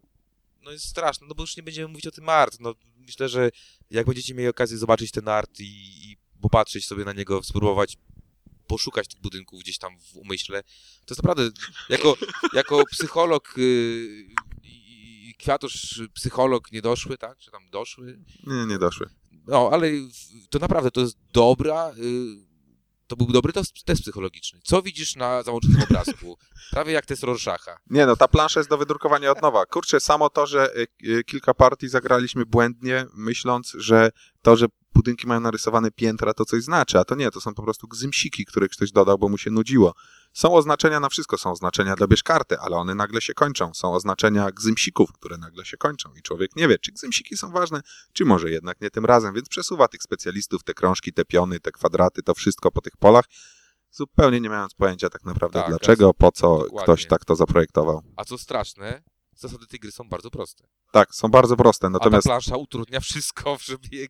no 0.63 0.71
jest 0.73 0.85
straszne, 0.85 1.27
no 1.27 1.35
bo 1.35 1.43
już 1.43 1.57
nie 1.57 1.63
będziemy 1.63 1.89
mówić 1.89 2.07
o 2.07 2.11
tym 2.11 2.29
art, 2.29 2.57
no 2.61 2.75
myślę, 2.97 3.29
że 3.29 3.51
jak 3.91 4.07
będziecie 4.07 4.35
mieli 4.35 4.49
okazję 4.49 4.79
zobaczyć 4.79 5.11
ten 5.11 5.29
art 5.29 5.61
i, 5.61 6.11
i 6.11 6.17
popatrzeć 6.41 6.87
sobie 6.87 7.05
na 7.05 7.13
niego, 7.13 7.43
spróbować 7.43 7.97
poszukać 8.67 9.09
tych 9.09 9.21
budynków 9.21 9.61
gdzieś 9.61 9.79
tam 9.79 9.99
w 9.99 10.17
umyśle, 10.17 10.63
to 11.07 11.15
jest 11.15 11.23
naprawdę, 11.23 11.51
jako, 11.89 12.17
jako 12.53 12.85
psycholog 12.91 13.55
yy, 13.57 14.27
kwiatusz, 15.39 16.03
psycholog 16.15 16.73
niedoszły, 16.73 17.19
tak, 17.19 17.39
czy 17.39 17.51
tam 17.51 17.71
doszły, 17.71 18.19
Nie, 18.47 18.67
nie 18.67 18.79
doszły. 18.79 19.11
No, 19.47 19.71
ale 19.73 19.89
to 20.51 20.59
naprawdę 20.59 20.91
to 20.91 21.01
jest 21.01 21.17
dobra. 21.33 21.91
Y, 21.99 22.47
to 23.07 23.17
był 23.17 23.27
dobry 23.27 23.53
test, 23.53 23.85
test 23.85 24.03
psychologiczny. 24.03 24.61
Co 24.65 24.83
widzisz 24.83 25.17
na 25.17 25.43
załączonym 25.43 25.83
obrazku? 25.83 26.39
Prawie 26.71 26.93
jak 26.93 27.07
test 27.07 27.23
Rorschacha. 27.23 27.79
Nie 27.91 28.07
no, 28.07 28.17
ta 28.17 28.29
plansza 28.29 28.61
jest 28.61 28.71
do 28.71 28.79
wydrukowania 28.79 29.31
od 29.31 29.43
nowa. 29.43 29.67
Kurczę, 29.67 30.01
samo 30.01 30.31
to, 30.31 30.47
że 30.47 30.77
y, 30.77 30.87
y, 31.05 31.25
kilka 31.25 31.55
partii 31.55 31.89
zagraliśmy 31.89 32.47
błędnie, 32.47 33.07
myśląc, 33.15 33.73
że 33.79 34.11
to, 34.43 34.57
że 34.57 34.67
budynki 34.97 35.27
mają 35.27 35.41
narysowane 35.41 35.91
piętra, 35.91 36.35
to 36.35 36.45
coś 36.45 36.63
znaczy, 36.63 36.99
a 36.99 37.05
to 37.05 37.15
nie, 37.15 37.31
to 37.31 37.41
są 37.41 37.55
po 37.55 37.63
prostu 37.63 37.89
gzymsiki, 37.89 38.45
które 38.45 38.69
ktoś 38.69 38.93
dodał, 38.93 39.19
bo 39.19 39.29
mu 39.29 39.39
się 39.39 39.51
nudziło. 39.51 39.95
Są 40.33 40.55
oznaczenia 40.55 41.01
na 41.01 41.09
wszystko, 41.09 41.39
są 41.39 41.51
oznaczenia 41.51 41.97
dobierz 41.97 42.23
kartę, 42.23 42.61
ale 42.61 42.77
one 42.77 42.95
nagle 42.95 43.21
się 43.21 43.35
kończą. 43.35 43.75
Są 43.75 43.95
oznaczenia 43.95 44.51
gzymsików, 44.51 45.13
które 45.13 45.39
nagle 45.39 45.65
się 45.65 45.77
kończą 45.77 46.15
i 46.15 46.23
człowiek 46.23 46.57
nie 46.57 46.69
wie, 46.69 46.79
czy 46.79 46.93
gzymsiki 46.93 47.37
są 47.37 47.51
ważne, 47.51 47.81
czy 48.13 48.25
może 48.25 48.51
jednak 48.51 48.81
nie 48.81 48.91
tym 48.91 49.05
razem, 49.05 49.35
więc 49.35 49.49
przesuwa 49.49 49.89
tych 49.89 50.03
specjalistów, 50.03 50.65
te 50.65 50.75
krążki, 50.75 51.13
te 51.13 51.25
piony, 51.25 51.61
te 51.61 51.73
kwadraty, 51.73 52.23
to 52.23 52.35
wszystko 52.35 52.71
po 52.73 52.81
tych 52.81 52.97
polach, 52.97 53.25
zupełnie 53.91 54.41
nie 54.41 54.49
mając 54.49 54.75
pojęcia 54.75 55.11
tak 55.11 55.25
naprawdę 55.25 55.61
Tak, 55.61 55.69
dlaczego, 55.69 56.15
po 56.15 56.33
co 56.33 56.59
dokładnie. 56.59 56.83
ktoś 56.83 57.07
tak 57.07 57.25
to 57.25 57.37
zaprojektował. 57.37 58.03
A 58.17 58.25
co 58.25 58.39
straszne, 58.39 59.03
zasady 59.35 59.67
tej 59.67 59.81
gry 59.81 59.93
są 59.93 60.09
bardzo 60.09 60.31
proste. 60.31 60.65
Tak, 60.93 61.15
są 61.15 61.29
bardzo 61.29 61.57
proste, 61.57 61.91
natomiast 61.91 62.27
A 62.27 62.31
ta 62.31 62.33
plansza 62.33 62.57
utrudnia 62.57 63.01
wszystko, 63.01 63.57
żeby 63.61 63.89
je 63.93 64.07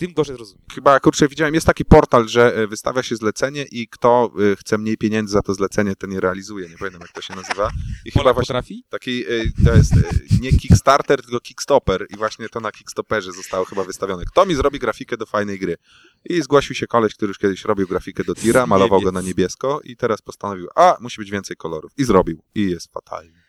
tym 0.00 0.12
gorzej 0.12 0.36
zrozumieć. 0.36 0.64
chyba, 0.74 1.00
kurczę, 1.00 1.28
widziałem, 1.28 1.54
jest 1.54 1.66
taki 1.66 1.84
portal, 1.84 2.28
że 2.28 2.54
e, 2.56 2.66
wystawia 2.66 3.02
się 3.02 3.16
zlecenie 3.16 3.64
i 3.72 3.88
kto 3.88 4.32
e, 4.52 4.56
chce 4.56 4.78
mniej 4.78 4.96
pieniędzy 4.96 5.32
za 5.32 5.42
to 5.42 5.54
zlecenie, 5.54 5.96
ten 5.96 6.12
je 6.12 6.20
realizuje. 6.20 6.68
Nie 6.68 6.78
pamiętam, 6.78 7.00
jak 7.00 7.12
to 7.12 7.20
się 7.20 7.34
nazywa. 7.34 7.70
I 8.04 8.10
chyba 8.10 8.22
Polak 8.22 8.34
właśnie 8.34 8.52
potrafi? 8.52 8.84
taki, 8.88 9.24
e, 9.24 9.64
to 9.64 9.74
jest 9.74 9.92
nie 10.40 10.52
Kickstarter, 10.52 11.22
tylko 11.22 11.40
Kickstopper 11.40 12.06
i 12.10 12.16
właśnie 12.16 12.48
to 12.48 12.60
na 12.60 12.72
Kickstopperze 12.72 13.32
zostało 13.32 13.64
chyba 13.64 13.84
wystawione. 13.84 14.24
Kto 14.24 14.46
mi 14.46 14.54
zrobi 14.54 14.78
grafikę 14.78 15.16
do 15.16 15.26
fajnej 15.26 15.58
gry? 15.58 15.76
I 16.24 16.42
zgłosił 16.42 16.74
się 16.74 16.86
koleś, 16.86 17.14
który 17.14 17.30
już 17.30 17.38
kiedyś 17.38 17.64
robił 17.64 17.86
grafikę 17.86 18.24
do 18.24 18.34
tira, 18.34 18.66
malował 18.74 19.00
go 19.00 19.12
na 19.12 19.20
niebiesko 19.20 19.80
i 19.84 19.96
teraz 19.96 20.22
postanowił, 20.22 20.68
a, 20.76 20.96
musi 21.00 21.20
być 21.20 21.30
więcej 21.30 21.56
kolorów. 21.56 21.92
I 21.96 22.04
zrobił. 22.04 22.42
I 22.54 22.70
jest 22.70 22.92
fatalnie. 22.92 23.40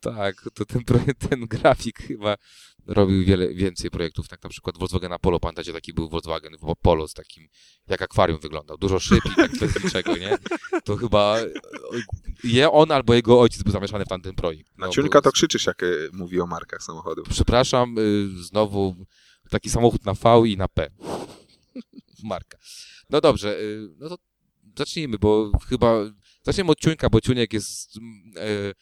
Tak, 0.00 0.48
to 0.54 0.64
ten, 0.64 0.82
ten 1.28 1.40
grafik 1.46 1.98
chyba 1.98 2.36
robił 2.86 3.24
wiele 3.24 3.54
więcej 3.54 3.90
projektów, 3.90 4.28
tak 4.28 4.42
na 4.42 4.50
przykład 4.50 4.78
Volkswagena 4.78 5.18
Polo, 5.18 5.40
pamiętacie, 5.40 5.72
taki 5.72 5.92
był 5.94 6.08
Volkswagen 6.08 6.56
Polo 6.82 7.08
z 7.08 7.14
takim, 7.14 7.48
jak 7.88 8.02
akwarium 8.02 8.40
wyglądał, 8.40 8.78
dużo 8.78 8.98
szyb 9.00 9.24
i 9.32 9.34
tak 9.36 9.58
bez 9.58 9.84
niczego, 9.84 10.16
nie? 10.24 10.38
To 10.84 10.96
chyba 10.96 11.38
je 12.44 12.70
on 12.70 12.92
albo 12.92 13.14
jego 13.14 13.40
ojciec 13.40 13.62
był 13.62 13.72
zamieszany 13.72 14.04
w 14.04 14.08
tamten 14.08 14.34
projekt. 14.34 14.78
Na 14.78 14.86
No, 14.86 14.92
bo- 15.12 15.22
to 15.22 15.32
krzyczysz, 15.32 15.66
jak 15.66 15.82
e, 15.82 15.86
mówi 16.12 16.40
o 16.40 16.46
markach 16.46 16.82
samochodów. 16.82 17.28
Przepraszam, 17.28 17.98
y, 17.98 18.28
znowu 18.42 18.96
taki 19.50 19.70
samochód 19.70 20.04
na 20.04 20.14
V 20.14 20.42
i 20.48 20.56
na 20.56 20.68
P. 20.68 20.90
Marka. 22.24 22.58
No 23.10 23.20
dobrze, 23.20 23.60
y, 23.60 23.88
no 23.98 24.08
to 24.08 24.16
zacznijmy, 24.78 25.18
bo 25.18 25.50
chyba 25.68 25.94
zaczniemy 26.42 26.70
od 26.70 26.80
Ciuńka, 26.80 27.10
bo 27.10 27.20
Ciuniek 27.20 27.52
jest 27.52 27.96
e, 28.36 28.72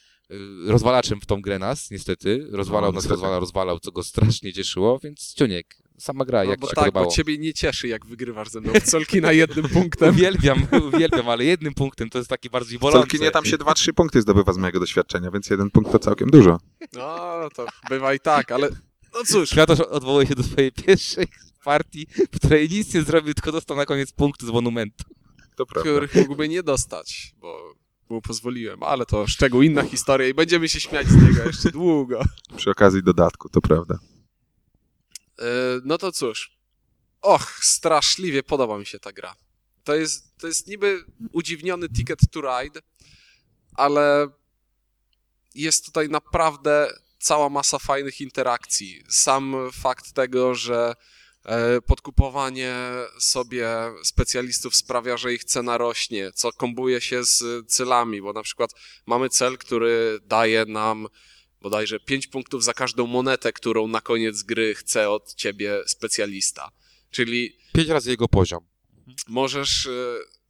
rozwalaczem 0.67 1.21
w 1.21 1.27
tą 1.27 1.43
grę 1.43 1.59
nas, 1.59 1.91
niestety. 1.91 2.47
Rozwalał 2.51 2.91
No, 2.91 2.95
nas, 2.95 2.95
niestety. 3.05 3.13
rozwalał, 3.15 3.41
rozwalał, 3.41 3.81
co 3.81 3.93
go 3.93 4.03
strasznie 4.03 4.53
cieszyło, 4.53 4.99
więc 5.03 5.35
Ciuniek, 5.35 5.77
sama 5.99 6.25
gra, 6.25 6.45
No 6.45 6.51
jak 6.51 6.61
bo 6.61 6.67
się 6.67 6.75
tak, 6.75 6.85
podobało? 6.85 7.07
bo 7.07 7.13
ciebie 7.13 7.39
nie 7.39 7.55
cieszy, 7.55 7.89
jak 7.89 8.07
wygrywasz 8.07 8.49
ze 8.49 8.61
mną 8.61 8.73
w 8.73 8.83
colki 8.83 9.21
na 9.21 9.33
jednym 9.33 9.69
punktem. 9.79 10.11
Uwielbiam, 10.15 10.67
uwielbiam, 10.87 11.29
ale 11.29 11.45
jednym 11.45 11.75
punktem 11.75 12.11
to 12.11 12.19
jest 12.19 12.31
taki 12.31 12.51
bardziej 12.51 12.79
bolące. 12.79 13.09
Celki 13.09 13.25
nie 13.25 13.31
tam 13.31 13.45
się 13.45 13.57
2-3 13.59 13.93
punkty 13.93 14.23
zdobywa 14.23 14.53
z 14.53 14.59
mojego 14.59 14.81
doświadczenia, 14.81 15.31
więc 15.31 15.51
jeden 15.51 15.71
punkt 15.71 15.93
to 15.93 15.99
całkiem 15.99 16.31
dużo. 16.31 16.59
No, 16.93 17.49
to 17.57 17.67
bywa 17.89 18.15
i 18.15 18.21
tak, 18.21 18.53
ale 18.53 18.69
no 19.15 19.25
cóż, 19.27 19.51
Kwiatosz 19.51 19.81
odwołuje 19.81 20.27
się 20.27 20.35
do 20.35 20.43
swojej 20.43 20.73
pierwszej 20.73 21.27
partii, 21.65 22.07
w 22.33 22.37
której 22.37 22.69
nic 22.69 22.95
nie 22.95 23.03
zrobił, 23.03 23.35
tylko 23.35 23.53
dostał 23.53 23.77
na 23.77 23.87
koniec 23.87 24.13
punkty 24.13 24.47
z 24.47 24.51
monumentu. 24.51 25.05
To 25.57 25.67
prawda. 25.67 25.91
których 25.91 26.15
mógłby 26.15 26.49
nie 26.49 26.63
dostać, 26.63 27.35
bo 27.41 27.75
mu 28.09 28.23
pozwoliłem, 28.23 28.83
ale 28.83 29.07
to 29.07 29.27
szczegół, 29.27 29.63
inna 29.63 29.83
historia 29.83 30.29
i 30.29 30.35
będziemy 30.35 30.69
się 30.69 30.81
śmiać 30.81 31.07
z 31.07 31.23
niego 31.23 31.45
jeszcze 31.45 31.71
długo. 31.71 32.23
Przy 32.57 32.71
okazji 32.71 33.03
dodatku, 33.03 33.49
to 33.49 33.61
prawda. 33.61 33.99
E, 35.39 35.45
No 35.85 35.99
to 35.99 36.13
cóż. 36.13 36.59
Och, 37.21 37.51
straszliwie 37.65 38.43
podoba 38.43 38.79
mi 38.79 38.87
się 38.87 38.99
ta 38.99 39.13
gra. 39.13 39.35
To 39.85 39.95
jest, 39.95 40.37
to 40.39 40.47
jest 40.47 40.67
niby 40.67 41.05
udziwniony 41.33 41.89
Ticket 41.89 42.19
to 42.31 42.41
Ride, 42.41 42.81
ale 43.75 44.29
jest 45.55 45.87
tutaj 45.87 46.09
naprawdę 46.09 46.93
cała 47.19 47.49
masa 47.49 47.79
fajnych 47.79 48.21
interakcji. 48.21 49.05
Sam 49.09 49.55
fakt 49.73 50.13
tego, 50.13 50.55
że 50.55 50.95
podkupowanie 51.87 52.75
sobie 53.19 53.69
specjalistów 54.05 54.77
sprawia, 54.77 55.17
że 55.17 55.35
ich 55.35 55.45
cena 55.45 55.79
rośnie, 55.79 56.31
co 56.35 56.53
kombuje 56.53 57.01
się 57.01 57.25
z 57.25 57.67
celami, 57.71 58.23
bo 58.23 58.33
na 58.33 58.43
przykład 58.43 58.71
mamy 59.07 59.29
cel, 59.29 59.59
który 59.59 60.19
daje 60.25 60.65
nam 60.65 61.07
bodajże 61.61 62.01
5 62.01 62.27
punktów 62.27 62.65
za 62.65 62.75
każdą 62.75 63.07
monetę, 63.07 63.53
którą 63.53 63.87
na 63.89 64.01
koniec 64.01 64.43
gry 64.43 64.75
chce 64.75 65.11
od 65.11 65.35
ciebie 65.35 65.83
specjalista. 65.87 66.71
Czyli 67.11 67.57
Pięć 67.73 67.89
razy 67.89 68.11
jego 68.11 68.29
poziom. 68.29 68.65
możesz, 69.29 69.87
e, 69.87 69.91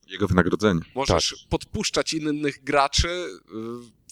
Jego 0.06 0.28
wynagrodzenie. 0.28 0.80
możesz 0.94 1.46
podpuszczać 1.50 2.14
innych 2.14 2.64
graczy 2.64 3.08
e, 3.08 3.28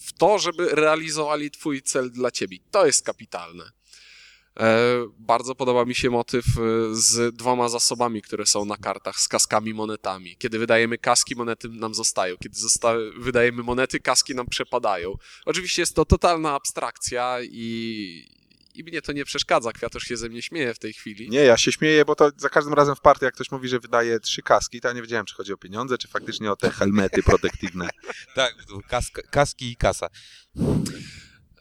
w 0.03 0.13
to, 0.17 0.39
żeby 0.39 0.69
realizowali 0.69 1.51
twój 1.51 1.81
cel 1.81 2.11
dla 2.11 2.31
ciebie. 2.31 2.57
To 2.71 2.85
jest 2.85 3.05
kapitalne. 3.05 3.71
E, 4.59 4.87
Bardzo 5.19 5.55
podoba 5.55 5.85
mi 5.85 5.95
się 5.95 6.09
motyw 6.09 6.45
e, 6.45 6.59
z 6.91 7.35
dwoma 7.35 7.69
zasobami, 7.69 8.21
które 8.21 8.45
są 8.45 8.65
na 8.65 8.77
kartach, 8.77 9.19
z 9.19 9.27
kaskami, 9.27 9.73
monetami. 9.73 10.37
Kiedy 10.37 10.59
wydajemy 10.59 10.97
kaski, 10.97 11.35
monety 11.35 11.69
nam 11.69 11.93
zostają. 11.93 12.37
Kiedy 12.37 12.55
zosta- 12.59 12.95
wydajemy 13.19 13.63
monety, 13.63 13.99
kaski 13.99 14.35
nam 14.35 14.47
przepadają. 14.47 15.15
Oczywiście 15.45 15.81
jest 15.81 15.95
to 15.95 16.05
totalna 16.05 16.53
abstrakcja 16.55 17.37
i, 17.41 18.25
i 18.75 18.83
mnie 18.83 19.01
to 19.01 19.11
nie 19.11 19.25
przeszkadza. 19.25 19.71
Kwiatusz 19.71 20.03
się 20.03 20.17
ze 20.17 20.29
mnie 20.29 20.41
śmieje 20.41 20.73
w 20.73 20.79
tej 20.79 20.93
chwili. 20.93 21.29
Nie, 21.29 21.39
ja 21.39 21.57
się 21.57 21.71
śmieję, 21.71 22.05
bo 22.05 22.15
to 22.15 22.31
za 22.37 22.49
każdym 22.49 22.73
razem 22.73 22.95
w 22.95 23.01
partii, 23.01 23.25
jak 23.25 23.33
ktoś 23.33 23.51
mówi, 23.51 23.67
że 23.67 23.79
wydaje 23.79 24.19
trzy 24.19 24.41
kaski, 24.41 24.81
to 24.81 24.87
ja 24.87 24.93
nie 24.93 25.01
wiedziałem, 25.01 25.25
czy 25.25 25.35
chodzi 25.35 25.53
o 25.53 25.57
pieniądze, 25.57 25.97
czy 25.97 26.07
faktycznie 26.07 26.51
o 26.51 26.55
te 26.55 26.69
helmety 26.71 27.23
protektywne. 27.23 27.89
Tak, 28.35 28.55
kaska, 28.89 29.21
kaski 29.21 29.71
i 29.71 29.75
kasa. 29.75 30.07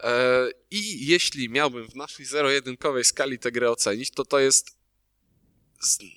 E, 0.02 0.50
I 0.70 1.06
jeśli 1.06 1.48
miałbym 1.48 1.88
w 1.88 1.94
naszej 1.94 2.26
zero-jedynkowej 2.26 3.04
skali 3.04 3.38
tę 3.38 3.52
grę 3.52 3.70
ocenić, 3.70 4.10
to 4.10 4.24
to 4.24 4.38
jest 4.38 4.80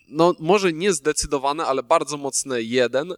no 0.08 0.36
może 0.40 0.74
nie 0.74 0.94
zdecydowane, 0.94 1.66
ale 1.66 1.84
bardzo 1.84 2.18
mocne 2.18 2.62
jeden 2.62 3.16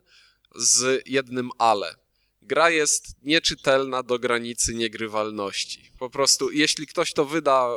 z 0.56 1.04
jednym 1.06 1.50
ale. 1.58 1.96
Gra 2.42 2.70
jest 2.70 3.16
nieczytelna 3.24 4.04
do 4.04 4.20
granicy 4.20 4.76
niegrywalności. 4.76 5.92
Po 6.00 6.10
prostu, 6.10 6.52
jeśli 6.52 6.88
ktoś 6.88 7.14
to 7.14 7.26
wyda, 7.26 7.70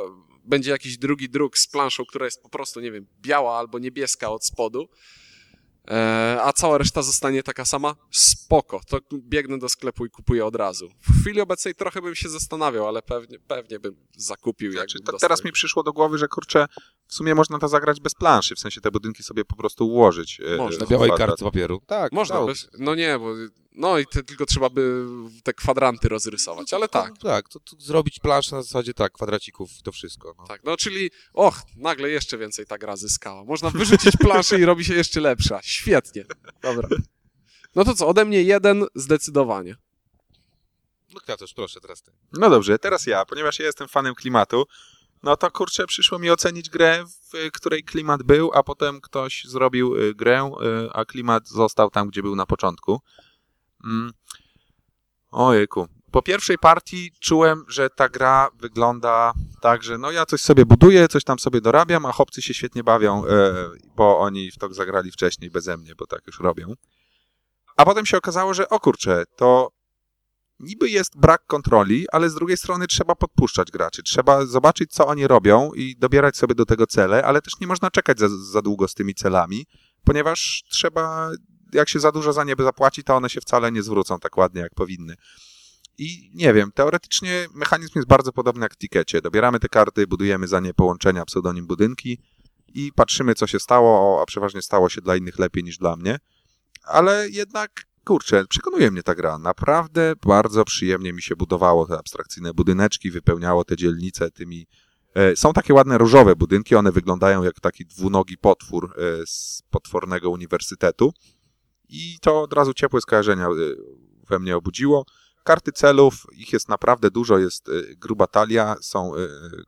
będzie 0.45 0.71
jakiś 0.71 0.97
drugi 0.97 1.29
druk 1.29 1.57
z 1.57 1.67
planszą, 1.67 2.05
która 2.05 2.25
jest 2.25 2.41
po 2.41 2.49
prostu, 2.49 2.79
nie 2.79 2.91
wiem, 2.91 3.07
biała 3.21 3.57
albo 3.57 3.79
niebieska 3.79 4.29
od 4.29 4.45
spodu, 4.45 4.89
a 6.41 6.53
cała 6.53 6.77
reszta 6.77 7.01
zostanie 7.01 7.43
taka 7.43 7.65
sama, 7.65 7.95
spoko, 8.11 8.81
to 8.87 8.99
biegnę 9.13 9.57
do 9.59 9.69
sklepu 9.69 10.05
i 10.05 10.09
kupuję 10.09 10.45
od 10.45 10.55
razu. 10.55 10.89
W 11.01 11.21
chwili 11.21 11.41
obecnej 11.41 11.75
trochę 11.75 12.01
bym 12.01 12.15
się 12.15 12.29
zastanawiał, 12.29 12.87
ale 12.87 13.01
pewnie, 13.01 13.39
pewnie 13.39 13.79
bym 13.79 13.95
zakupił. 14.17 14.71
Znaczy, 14.71 14.85
jakbym 14.97 15.05
to 15.05 15.11
dostał. 15.11 15.27
teraz 15.29 15.43
mi 15.43 15.51
przyszło 15.51 15.83
do 15.83 15.93
głowy, 15.93 16.17
że 16.17 16.27
kurczę, 16.27 16.65
w 17.07 17.13
sumie 17.13 17.35
można 17.35 17.59
to 17.59 17.67
zagrać 17.67 17.99
bez 17.99 18.15
planszy, 18.15 18.55
w 18.55 18.59
sensie 18.59 18.81
te 18.81 18.91
budynki 18.91 19.23
sobie 19.23 19.45
po 19.45 19.55
prostu 19.55 19.87
ułożyć. 19.87 20.41
e, 20.53 20.57
Można. 20.57 20.79
Na 20.79 20.85
w 20.85 20.89
białej 20.89 21.11
kartce 21.17 21.45
papieru. 21.45 21.81
Tak, 21.87 22.11
Można, 22.11 22.45
bez, 22.45 22.67
no 22.79 22.95
nie, 22.95 23.19
bo 23.19 23.33
no 23.79 23.99
i 23.99 24.05
te, 24.05 24.23
tylko 24.23 24.45
trzeba 24.45 24.69
by 24.69 25.05
te 25.43 25.53
kwadranty 25.53 26.09
rozrysować, 26.09 26.73
ale 26.73 26.87
tak. 26.87 27.17
To, 27.17 27.27
tak, 27.27 27.49
to, 27.49 27.59
to 27.59 27.75
zrobić 27.79 28.19
planszę 28.19 28.55
na 28.55 28.61
zasadzie 28.61 28.93
tak, 28.93 29.11
kwadracików, 29.11 29.69
to 29.83 29.91
wszystko. 29.91 30.35
No. 30.37 30.47
Tak, 30.47 30.63
no 30.63 30.77
czyli, 30.77 31.11
och, 31.33 31.55
nagle 31.77 32.09
jeszcze 32.09 32.37
więcej 32.37 32.65
ta 32.65 32.77
gra 32.77 32.95
zyskała. 32.95 33.43
Można 33.43 33.69
wyrzucić 33.69 34.17
planszę 34.17 34.59
i 34.59 34.65
robi 34.65 34.85
się 34.85 34.93
jeszcze 34.93 35.19
lepsza. 35.19 35.59
Świetnie. 35.63 36.25
Dobra. 36.61 36.89
No 37.75 37.85
to 37.85 37.93
co, 37.93 38.07
ode 38.07 38.25
mnie 38.25 38.43
jeden 38.43 38.85
zdecydowanie. 38.95 39.75
No 41.13 41.19
Kwiatusz, 41.19 41.53
proszę 41.53 41.81
teraz 41.81 42.01
ty. 42.01 42.11
No 42.33 42.49
dobrze, 42.49 42.79
teraz 42.79 43.05
ja, 43.05 43.25
ponieważ 43.25 43.59
ja 43.59 43.65
jestem 43.65 43.87
fanem 43.87 44.15
klimatu, 44.15 44.65
no 45.23 45.37
to 45.37 45.51
kurczę, 45.51 45.87
przyszło 45.87 46.19
mi 46.19 46.29
ocenić 46.29 46.69
grę, 46.69 47.05
w 47.05 47.51
której 47.51 47.83
klimat 47.83 48.23
był, 48.23 48.51
a 48.53 48.63
potem 48.63 49.01
ktoś 49.01 49.43
zrobił 49.45 49.95
y, 49.95 50.15
grę, 50.15 50.51
y, 50.85 50.89
a 50.93 51.05
klimat 51.05 51.47
został 51.47 51.89
tam, 51.89 52.07
gdzie 52.07 52.21
był 52.21 52.35
na 52.35 52.45
początku. 52.45 53.01
Mm. 53.85 54.11
Ojejku. 55.31 55.87
Po 56.11 56.21
pierwszej 56.21 56.57
partii 56.57 57.11
czułem, 57.19 57.65
że 57.67 57.89
ta 57.89 58.09
gra 58.09 58.49
wygląda 58.55 59.33
tak, 59.61 59.83
że 59.83 59.97
no 59.97 60.11
ja 60.11 60.25
coś 60.25 60.41
sobie 60.41 60.65
buduję, 60.65 61.07
coś 61.07 61.23
tam 61.23 61.39
sobie 61.39 61.61
dorabiam, 61.61 62.05
a 62.05 62.11
chłopcy 62.11 62.41
się 62.41 62.53
świetnie 62.53 62.83
bawią, 62.83 63.25
e, 63.25 63.53
bo 63.95 64.19
oni 64.19 64.51
w 64.51 64.57
to 64.57 64.73
zagrali 64.73 65.11
wcześniej 65.11 65.51
beze 65.51 65.77
mnie, 65.77 65.95
bo 65.95 66.07
tak 66.07 66.27
już 66.27 66.39
robią. 66.39 66.73
A 67.77 67.85
potem 67.85 68.05
się 68.05 68.17
okazało, 68.17 68.53
że 68.53 68.69
o 68.69 68.79
kurczę, 68.79 69.23
to 69.35 69.71
niby 70.59 70.89
jest 70.89 71.17
brak 71.17 71.45
kontroli, 71.45 72.05
ale 72.11 72.29
z 72.29 72.33
drugiej 72.33 72.57
strony 72.57 72.87
trzeba 72.87 73.15
podpuszczać 73.15 73.71
graczy. 73.71 74.03
Trzeba 74.03 74.45
zobaczyć, 74.45 74.91
co 74.91 75.07
oni 75.07 75.27
robią 75.27 75.71
i 75.75 75.95
dobierać 75.97 76.37
sobie 76.37 76.55
do 76.55 76.65
tego 76.65 76.87
cele, 76.87 77.25
ale 77.25 77.41
też 77.41 77.53
nie 77.61 77.67
można 77.67 77.91
czekać 77.91 78.19
za, 78.19 78.27
za 78.51 78.61
długo 78.61 78.87
z 78.87 78.93
tymi 78.93 79.15
celami, 79.15 79.65
ponieważ 80.03 80.63
trzeba, 80.69 81.31
jak 81.73 81.89
się 81.89 81.99
za 81.99 82.11
dużo 82.11 82.33
za 82.33 82.43
nie 82.43 82.53
zapłaci, 82.59 83.03
to 83.03 83.15
one 83.15 83.29
się 83.29 83.41
wcale 83.41 83.71
nie 83.71 83.83
zwrócą 83.83 84.19
tak 84.19 84.37
ładnie, 84.37 84.61
jak 84.61 84.73
powinny. 84.73 85.15
I 85.97 86.31
nie 86.33 86.53
wiem, 86.53 86.71
teoretycznie 86.71 87.47
mechanizm 87.53 87.91
jest 87.95 88.07
bardzo 88.07 88.31
podobny 88.31 88.61
jak 88.61 88.73
w 88.73 88.77
tikecie. 88.77 89.21
Dobieramy 89.21 89.59
te 89.59 89.69
karty, 89.69 90.07
budujemy 90.07 90.47
za 90.47 90.59
nie 90.59 90.73
połączenia, 90.73 91.25
pseudonim 91.25 91.67
budynki 91.67 92.17
i 92.73 92.91
patrzymy, 92.95 93.35
co 93.35 93.47
się 93.47 93.59
stało, 93.59 94.21
a 94.21 94.25
przeważnie 94.25 94.61
stało 94.61 94.89
się 94.89 95.01
dla 95.01 95.15
innych 95.15 95.39
lepiej 95.39 95.63
niż 95.63 95.77
dla 95.77 95.95
mnie. 95.95 96.19
Ale 96.83 97.29
jednak 97.29 97.85
kurczę, 98.05 98.45
przekonuje 98.49 98.91
mnie 98.91 99.03
ta 99.03 99.15
gra. 99.15 99.37
Naprawdę 99.37 100.13
bardzo 100.25 100.65
przyjemnie 100.65 101.13
mi 101.13 101.21
się 101.21 101.35
budowało 101.35 101.87
te 101.87 101.97
abstrakcyjne 101.97 102.53
budyneczki, 102.53 103.11
wypełniało 103.11 103.63
te 103.63 103.77
dzielnice 103.77 104.31
tymi. 104.31 104.67
E, 105.15 105.35
są 105.35 105.53
takie 105.53 105.73
ładne 105.73 105.97
różowe 105.97 106.35
budynki, 106.35 106.75
one 106.75 106.91
wyglądają 106.91 107.43
jak 107.43 107.59
taki 107.59 107.85
dwunogi 107.85 108.37
potwór 108.37 108.95
e, 108.97 109.25
z 109.25 109.63
potwornego 109.69 110.29
uniwersytetu. 110.29 111.13
I 111.89 112.17
to 112.21 112.41
od 112.41 112.53
razu 112.53 112.73
ciepłe 112.73 113.01
skojarzenia 113.01 113.47
e, 113.47 113.49
we 114.29 114.39
mnie 114.39 114.57
obudziło. 114.57 115.05
Karty 115.43 115.71
celów, 115.71 116.13
ich 116.37 116.53
jest 116.53 116.69
naprawdę 116.69 117.11
dużo, 117.11 117.37
jest 117.37 117.69
e, 117.69 117.71
gruba 117.95 118.27
talia, 118.27 118.75
są 118.81 119.15
e, 119.15 119.19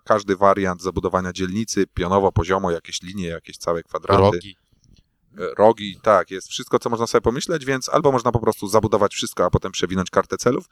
każdy 0.03 0.35
wariant 0.35 0.81
zabudowania 0.81 1.33
dzielnicy, 1.33 1.87
pionowo, 1.87 2.31
poziomo, 2.31 2.71
jakieś 2.71 3.01
linie, 3.01 3.27
jakieś 3.27 3.57
całe 3.57 3.83
kwadraty 3.83 4.21
Rogi. 4.21 4.55
rogi, 5.57 5.99
tak, 6.03 6.31
jest 6.31 6.47
wszystko, 6.47 6.79
co 6.79 6.89
można 6.89 7.07
sobie 7.07 7.21
pomyśleć, 7.21 7.65
więc 7.65 7.89
albo 7.89 8.11
można 8.11 8.31
po 8.31 8.39
prostu 8.39 8.67
zabudować 8.67 9.13
wszystko, 9.13 9.45
a 9.45 9.49
potem 9.49 9.71
przewinąć 9.71 10.09
kartę 10.09 10.37
celów, 10.37 10.65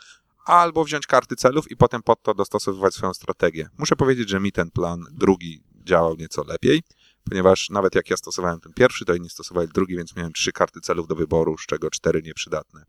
albo 0.45 0.83
wziąć 0.83 1.07
karty 1.07 1.35
celów 1.35 1.71
i 1.71 1.77
potem 1.77 2.03
pod 2.03 2.23
to 2.23 2.33
dostosowywać 2.33 2.93
swoją 2.93 3.13
strategię. 3.13 3.69
Muszę 3.77 3.95
powiedzieć, 3.95 4.29
że 4.29 4.39
mi 4.39 4.51
ten 4.51 4.71
plan 4.71 5.05
drugi 5.11 5.63
działał 5.83 6.15
nieco 6.15 6.43
lepiej, 6.43 6.83
ponieważ 7.29 7.69
nawet 7.69 7.95
jak 7.95 8.09
ja 8.09 8.17
stosowałem 8.17 8.59
ten 8.59 8.73
pierwszy, 8.73 9.05
to 9.05 9.13
inni 9.13 9.29
stosowali 9.29 9.67
drugi, 9.67 9.97
więc 9.97 10.15
miałem 10.15 10.33
trzy 10.33 10.51
karty 10.51 10.81
celów 10.81 11.07
do 11.07 11.15
wyboru, 11.15 11.57
z 11.57 11.65
czego 11.65 11.89
cztery 11.89 12.21
nieprzydatne. 12.21 12.83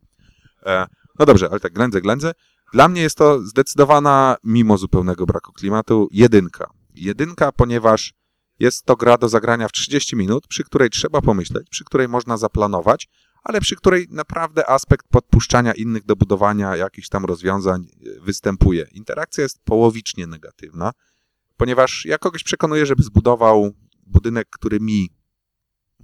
E, 0.65 0.87
no 1.19 1.25
dobrze, 1.25 1.47
ale 1.51 1.59
tak 1.59 1.73
ględzę, 1.73 2.01
ględzę. 2.01 2.31
Dla 2.73 2.87
mnie 2.87 3.01
jest 3.01 3.17
to 3.17 3.41
zdecydowana, 3.41 4.35
mimo 4.43 4.77
zupełnego 4.77 5.25
braku 5.25 5.53
klimatu, 5.53 6.07
jedynka. 6.11 6.69
Jedynka, 6.95 7.51
ponieważ 7.51 8.13
jest 8.59 8.85
to 8.85 8.95
gra 8.95 9.17
do 9.17 9.29
zagrania 9.29 9.67
w 9.67 9.71
30 9.71 10.15
minut, 10.15 10.47
przy 10.47 10.63
której 10.63 10.89
trzeba 10.89 11.21
pomyśleć, 11.21 11.69
przy 11.69 11.83
której 11.83 12.07
można 12.07 12.37
zaplanować, 12.37 13.07
ale 13.43 13.61
przy 13.61 13.75
której 13.75 14.07
naprawdę 14.09 14.69
aspekt 14.69 15.07
podpuszczania 15.07 15.73
innych 15.73 16.05
do 16.05 16.15
budowania 16.15 16.75
jakichś 16.75 17.09
tam 17.09 17.25
rozwiązań 17.25 17.85
e, 17.85 18.19
występuje. 18.19 18.87
Interakcja 18.91 19.43
jest 19.43 19.59
połowicznie 19.63 20.27
negatywna, 20.27 20.91
ponieważ 21.57 22.05
ja 22.05 22.17
kogoś 22.17 22.43
przekonuję, 22.43 22.85
żeby 22.85 23.03
zbudował 23.03 23.71
budynek, 24.11 24.47
który 24.49 24.79
mi 24.79 25.09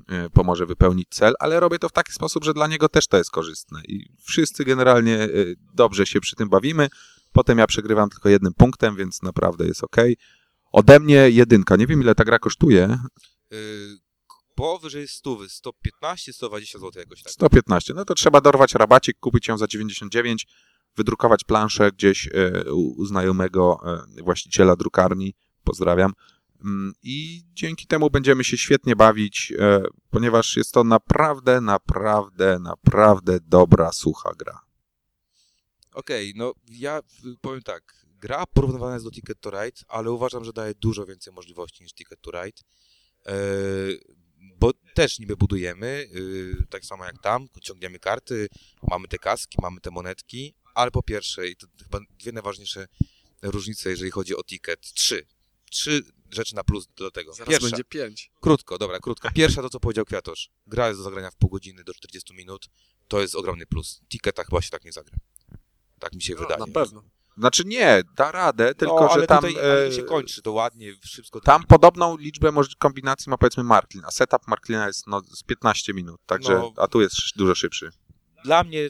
e, 0.08 0.30
pomoże 0.30 0.65
wypełnić 0.65 1.08
cel, 1.10 1.34
ale 1.39 1.60
robię 1.60 1.80
to 1.80 1.89
w 1.89 1.91
taki 1.91 2.13
sposób, 2.13 2.43
że 2.43 2.54
dla 2.54 2.67
niego 2.67 2.89
też 2.89 3.08
to 3.08 3.17
jest 3.17 3.32
korzystne 3.32 3.82
i 3.88 4.13
wszyscy 4.24 4.65
generalnie 4.65 5.15
e, 5.24 5.30
dobrze 5.74 6.06
się 6.06 6.20
przy 6.20 6.36
tym 6.36 6.50
bawimy. 6.50 6.89
Potem 7.32 7.58
ja 7.58 7.67
przegrywam 7.67 8.10
tylko 8.10 8.30
jednym 8.30 8.54
punktem, 8.54 8.96
więc 8.96 9.24
naprawdę 9.24 9.67
jest 9.67 9.84
ok. 9.84 9.96
Ode 10.72 11.00
mnie 11.00 11.30
jedynka. 11.30 11.76
Nie 11.76 11.88
wiem, 11.88 12.02
ile 12.02 12.15
ta 12.15 12.24
gra 12.24 12.39
kosztuje. 12.39 13.00
Yy, 13.52 13.58
powyżej 14.56 15.08
100, 15.08 15.38
115, 15.50 16.34
120 16.34 16.80
zł 16.80 16.91
jakoś 16.96 17.24
tak. 17.24 17.34
115. 17.34 17.93
No 17.93 18.06
to 18.06 18.13
trzeba 18.13 18.41
dorwać 18.41 18.74
rabacik, 18.74 19.20
kupić 19.20 19.48
ją 19.48 19.58
za 19.58 19.67
99, 19.67 20.48
wydrukować 20.96 21.43
planszę 21.43 21.91
gdzieś 21.91 22.30
e, 22.34 22.74
u, 22.74 23.06
znajomego 23.06 23.80
e, 24.17 24.24
właściciela 24.24 24.76
drukarni. 24.76 25.34
Pozdrawiam. 25.63 26.13
Mm, 26.62 26.93
I 27.04 27.43
dzięki 27.54 27.88
temu 27.88 28.10
będziemy 28.10 28.43
się 28.43 28.58
świetnie 28.58 28.96
bawić, 28.96 29.54
e, 29.60 29.84
ponieważ 30.10 30.58
jest 30.58 30.72
to 30.72 30.84
naprawdę, 30.84 31.62
naprawdę, 31.62 32.60
naprawdę 32.60 33.39
dobra, 33.41 33.91
sucha 33.91 34.32
gra. 34.38 34.67
Okej, 35.93 36.34
no 36.36 36.54
ja 36.70 37.00
y, 37.00 37.38
powiem 37.41 37.62
tak. 37.62 38.08
Gra 38.20 38.46
porównywana 38.46 38.93
jest 38.93 39.06
do 39.06 39.12
Ticket 39.12 39.39
to 39.39 39.50
Ride, 39.50 39.82
ale 39.88 40.12
uważam, 40.12 40.43
że 40.43 40.54
daje 40.54 40.74
dużo 40.74 41.06
więcej 41.06 41.34
możliwości 41.34 41.84
niż 41.84 41.93
Ticket 41.93 42.22
to 42.22 42.32
Ride. 42.32 42.62
Yy, 43.26 44.00
bo 44.60 44.72
też 44.93 45.20
niby 45.20 45.38
budujemy, 45.38 46.08
yy, 46.13 46.65
tak 46.70 46.86
samo 46.86 47.06
jak 47.06 47.22
tam, 47.22 47.48
ciągniemy 47.62 48.00
karty, 48.00 48.48
mamy 48.89 49.08
te 49.08 49.17
kaski, 49.17 49.58
mamy 49.62 49.82
te 49.82 49.91
monetki, 49.91 50.56
ale 50.74 50.91
po 50.91 51.04
pierwsze, 51.04 51.48
i 51.48 51.56
to 51.56 51.67
chyba 51.84 52.00
dwie 52.20 52.32
najważniejsze 52.32 52.88
różnice, 53.41 53.89
jeżeli 53.89 54.12
chodzi 54.12 54.36
o 54.36 54.43
Ticket, 54.43 54.82
trzy. 54.82 55.26
Trzy 55.71 56.03
rzeczy 56.32 56.56
na 56.56 56.63
plus 56.63 56.88
do 56.95 57.12
tego. 57.12 57.34
Zaraz 57.34 57.49
Pierwsza, 57.49 57.67
będzie 57.67 57.84
pięć. 57.84 58.32
Krótko, 58.41 58.77
dobra, 58.77 58.99
krótko. 58.99 59.30
Pierwsza 59.32 59.62
to, 59.62 59.69
co 59.69 59.80
powiedział 59.80 60.06
Kwiatosz. 60.06 60.49
Gra 60.67 60.88
jest 60.88 60.99
do 60.99 61.03
zagrania 61.03 61.32
w 61.32 61.36
pół 61.36 61.49
godziny 61.49 61.84
do 61.84 61.93
40 61.93 62.34
minut. 62.34 62.69
To 63.08 63.21
jest 63.21 63.36
ogromny 63.36 63.65
plus. 63.65 64.01
Ticketa 64.10 64.43
chyba 64.43 64.62
się 64.62 64.69
tak 64.69 64.86
nie 64.86 64.91
zagra. 64.91 65.17
Tak 65.99 66.13
mi 66.13 66.21
się 66.21 66.36
wydaje. 66.36 66.60
Na 66.60 66.67
pewno. 66.67 67.03
Znaczy 67.38 67.63
nie, 67.65 68.03
da 68.15 68.32
radę, 68.32 68.75
tylko 68.75 68.95
no, 68.95 69.10
ale 69.12 69.21
że 69.21 69.27
tam... 69.27 69.38
tutaj 69.38 69.63
ale 69.63 69.86
e, 69.86 69.91
się 69.91 70.03
kończy 70.03 70.41
to 70.41 70.51
ładnie, 70.51 70.93
wszystko... 71.01 71.41
Tam 71.41 71.63
podobną 71.63 72.17
liczbę 72.17 72.51
moż- 72.51 72.75
kombinacji 72.75 73.30
ma 73.30 73.38
powiedzmy 73.38 73.63
Marklin, 73.63 74.06
a 74.06 74.12
setup 74.12 74.47
Marklina 74.47 74.88
jest 74.88 75.08
no, 75.08 75.21
z 75.21 75.43
15 75.43 75.93
minut, 75.93 76.21
także, 76.25 76.53
No. 76.53 76.73
a 76.77 76.88
tu 76.88 77.01
jest 77.01 77.15
dużo 77.36 77.56
szybszy. 77.56 77.89
Dla 78.43 78.63
mnie, 78.63 78.89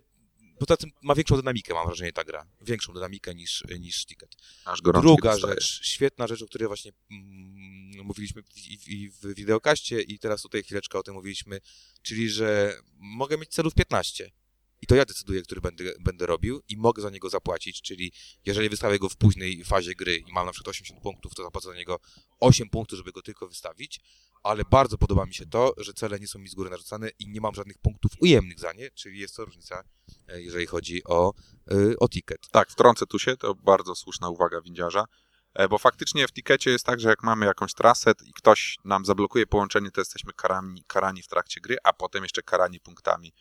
poza 0.59 0.77
tym 0.77 0.91
ma 1.01 1.15
większą 1.15 1.37
dynamikę, 1.37 1.73
mam 1.73 1.87
wrażenie, 1.87 2.13
ta 2.13 2.23
gra. 2.23 2.47
Większą 2.61 2.93
dynamikę 2.93 3.35
niż, 3.35 3.63
niż 3.79 4.05
Ticket. 4.05 4.35
Aż 4.65 4.81
Druga 4.81 5.37
rzecz, 5.37 5.81
świetna 5.83 6.27
rzecz, 6.27 6.41
o 6.41 6.45
której 6.45 6.67
właśnie 6.67 6.91
mm, 7.11 8.05
mówiliśmy 8.05 8.43
w, 8.43 8.57
i, 8.57 8.93
i 8.93 9.09
w 9.09 9.35
wideokaście 9.35 10.01
i 10.01 10.19
teraz 10.19 10.41
tutaj 10.41 10.63
chwileczkę 10.63 10.99
o 10.99 11.03
tym 11.03 11.13
mówiliśmy, 11.13 11.59
czyli, 12.01 12.29
że 12.29 12.79
mogę 12.99 13.37
mieć 13.37 13.49
celów 13.49 13.73
15. 13.73 14.31
i 14.81 14.87
to 14.87 14.95
ja 14.95 15.05
decyduję, 15.05 15.41
który 15.41 15.61
będę, 15.61 15.83
będę 15.99 16.25
robił 16.25 16.61
i 16.69 16.77
mogę 16.77 17.01
za 17.01 17.09
niego 17.09 17.29
zapłacić, 17.29 17.81
czyli 17.81 18.11
jeżeli 18.45 18.69
wystawię 18.69 18.99
go 18.99 19.09
w 19.09 19.17
późnej 19.17 19.63
fazie 19.63 19.95
gry 19.95 20.15
i 20.15 20.33
mam 20.33 20.45
na 20.45 20.51
przykład 20.51 20.67
80 20.67 21.01
punktów, 21.01 21.35
to 21.35 21.43
zapłacę 21.43 21.67
za 21.67 21.75
niego 21.75 21.99
8 22.39 22.69
punktów, 22.69 22.97
żeby 22.97 23.11
go 23.11 23.21
tylko 23.21 23.47
wystawić, 23.47 23.99
ale 24.47 24.63
bardzo 24.71 24.97
podoba 24.97 25.25
mi 25.25 25.33
się 25.33 25.45
to, 25.45 25.73
że 25.77 25.93
cele 25.93 26.19
nie 26.19 26.27
są 26.27 26.39
mi 26.39 26.49
z 26.49 26.55
góry 26.55 26.69
narzucane 26.69 27.09
i 27.19 27.29
nie 27.29 27.41
mam 27.41 27.53
żadnych 27.53 27.77
punktów 27.77 28.11
ujemnych 28.21 28.59
za 28.59 28.73
nie, 28.73 28.91
czyli 28.91 29.19
jest 29.19 29.35
to 29.35 29.45
różnica, 29.45 29.83
e, 30.27 30.41
jeżeli 30.41 30.65
chodzi 30.65 31.03
o, 31.03 31.33
e, 31.71 31.73
o 31.99 32.09
ticket. 32.09 32.49
Tak, 32.51 32.69
wtrącę 32.69 33.05
tu 33.05 33.19
się, 33.19 33.37
to 33.37 33.55
bardzo 33.55 33.95
słuszna 33.95 34.29
uwaga 34.29 34.61
windziarza, 34.61 35.05
e, 35.53 35.67
bo 35.67 35.77
faktycznie 35.77 36.27
w 36.27 36.31
tikecie 36.31 36.71
jest 36.71 36.85
tak, 36.85 36.99
że 36.99 37.09
jak 37.09 37.23
mamy 37.23 37.45
jakąś 37.45 37.73
trasę 37.73 38.13
i 38.25 38.33
ktoś 38.33 38.77
nam 38.85 39.05
zablokuje 39.05 39.47
połączenie, 39.47 39.91
to 39.91 40.01
jesteśmy 40.01 40.33
karani, 40.33 40.83
karani 40.87 41.21
w 41.21 41.27
trakcie 41.27 41.61
gry, 41.61 41.77
a 41.83 41.93
potem 41.93 42.23
jeszcze 42.23 42.41
karani 42.41 42.79
punktami. 42.79 43.33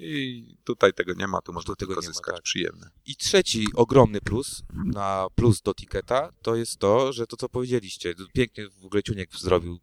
I 0.00 0.44
tutaj 0.64 0.92
tego 0.92 1.14
nie 1.14 1.26
ma, 1.26 1.40
tu 1.40 1.52
można 1.52 1.74
tego 1.74 1.94
tylko 1.94 2.02
nie 2.02 2.08
ma, 2.08 2.12
zyskać 2.12 2.34
tak. 2.34 2.42
przyjemne. 2.42 2.90
I 3.06 3.16
trzeci 3.16 3.66
ogromny 3.74 4.20
plus 4.20 4.62
na 4.84 5.26
plus 5.34 5.62
do 5.62 5.74
Ticketa 5.74 6.32
to 6.42 6.56
jest 6.56 6.78
to, 6.78 7.12
że 7.12 7.26
to 7.26 7.36
co 7.36 7.48
powiedzieliście, 7.48 8.14
pięknie 8.32 8.68
w 8.68 8.84
ogóle 8.84 9.02
Ciuniek 9.02 9.36
zrobił, 9.36 9.78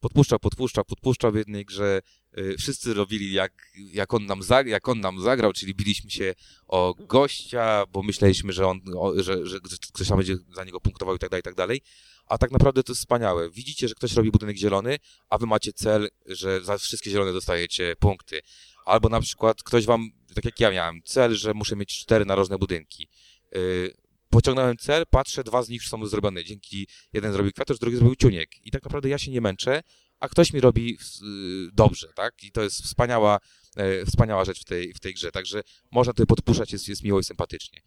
podpuszczał, 0.00 0.38
podpuszczał, 0.38 0.84
podpuszczał 0.84 1.32
w 1.32 1.36
jednej 1.36 1.64
grze, 1.64 2.02
y, 2.38 2.54
wszyscy 2.58 2.94
robili 2.94 3.32
jak, 3.32 3.52
jak, 3.92 4.14
on 4.14 4.26
nam 4.26 4.42
zag, 4.42 4.66
jak 4.66 4.88
on 4.88 5.00
nam 5.00 5.20
zagrał, 5.20 5.52
czyli 5.52 5.74
biliśmy 5.74 6.10
się 6.10 6.34
o 6.68 6.94
gościa, 6.98 7.84
bo 7.92 8.02
myśleliśmy, 8.02 8.52
że 8.52 8.66
on, 8.66 8.80
o, 8.96 9.22
że, 9.22 9.46
że 9.46 9.58
ktoś 9.92 10.08
tam 10.08 10.16
będzie 10.16 10.36
za 10.54 10.64
niego 10.64 10.80
punktował 10.80 11.16
i 11.16 11.18
tak 11.18 11.30
dalej, 11.30 11.40
i 11.40 11.44
tak 11.44 11.54
dalej, 11.54 11.82
a 12.26 12.38
tak 12.38 12.50
naprawdę 12.50 12.82
to 12.82 12.92
jest 12.92 13.00
wspaniałe. 13.00 13.50
Widzicie, 13.50 13.88
że 13.88 13.94
ktoś 13.94 14.12
robi 14.12 14.30
budynek 14.30 14.56
zielony, 14.56 14.98
a 15.28 15.38
wy 15.38 15.46
macie 15.46 15.72
cel, 15.72 16.08
że 16.26 16.64
za 16.64 16.78
wszystkie 16.78 17.10
zielone 17.10 17.32
dostajecie 17.32 17.96
punkty. 17.98 18.40
Albo 18.86 19.08
na 19.08 19.20
przykład 19.20 19.62
ktoś 19.62 19.86
wam, 19.86 20.10
tak 20.34 20.44
jak 20.44 20.60
ja 20.60 20.70
miałem, 20.70 21.02
cel, 21.04 21.34
że 21.34 21.54
muszę 21.54 21.76
mieć 21.76 21.98
cztery 21.98 22.24
narożne 22.24 22.58
budynki. 22.58 23.08
Yy, 23.52 23.94
pociągnąłem 24.30 24.76
cel, 24.76 25.04
patrzę, 25.10 25.44
dwa 25.44 25.62
z 25.62 25.68
nich 25.68 25.80
już 25.80 25.90
są 25.90 26.06
zrobione. 26.06 26.44
Dzięki 26.44 26.86
jeden 27.12 27.32
zrobił 27.32 27.52
kwiatusz, 27.52 27.78
drugi 27.78 27.96
zrobił 27.96 28.16
ciuniek. 28.16 28.66
I 28.66 28.70
tak 28.70 28.84
naprawdę 28.84 29.08
ja 29.08 29.18
się 29.18 29.30
nie 29.30 29.40
męczę, 29.40 29.82
a 30.20 30.28
ktoś 30.28 30.52
mi 30.52 30.60
robi 30.60 30.98
yy, 31.22 31.70
dobrze, 31.72 32.08
tak? 32.14 32.44
I 32.44 32.52
to 32.52 32.62
jest 32.62 32.82
wspaniała, 32.82 33.38
yy, 33.76 34.06
wspaniała 34.06 34.44
rzecz 34.44 34.60
w 34.60 34.64
tej, 34.64 34.94
w 34.94 35.00
tej 35.00 35.14
grze. 35.14 35.32
Także 35.32 35.62
można 35.90 36.12
tutaj 36.12 36.26
podpuszczać, 36.26 36.72
jest, 36.72 36.88
jest 36.88 37.02
miło 37.02 37.20
i 37.20 37.24
sympatycznie. 37.24 37.80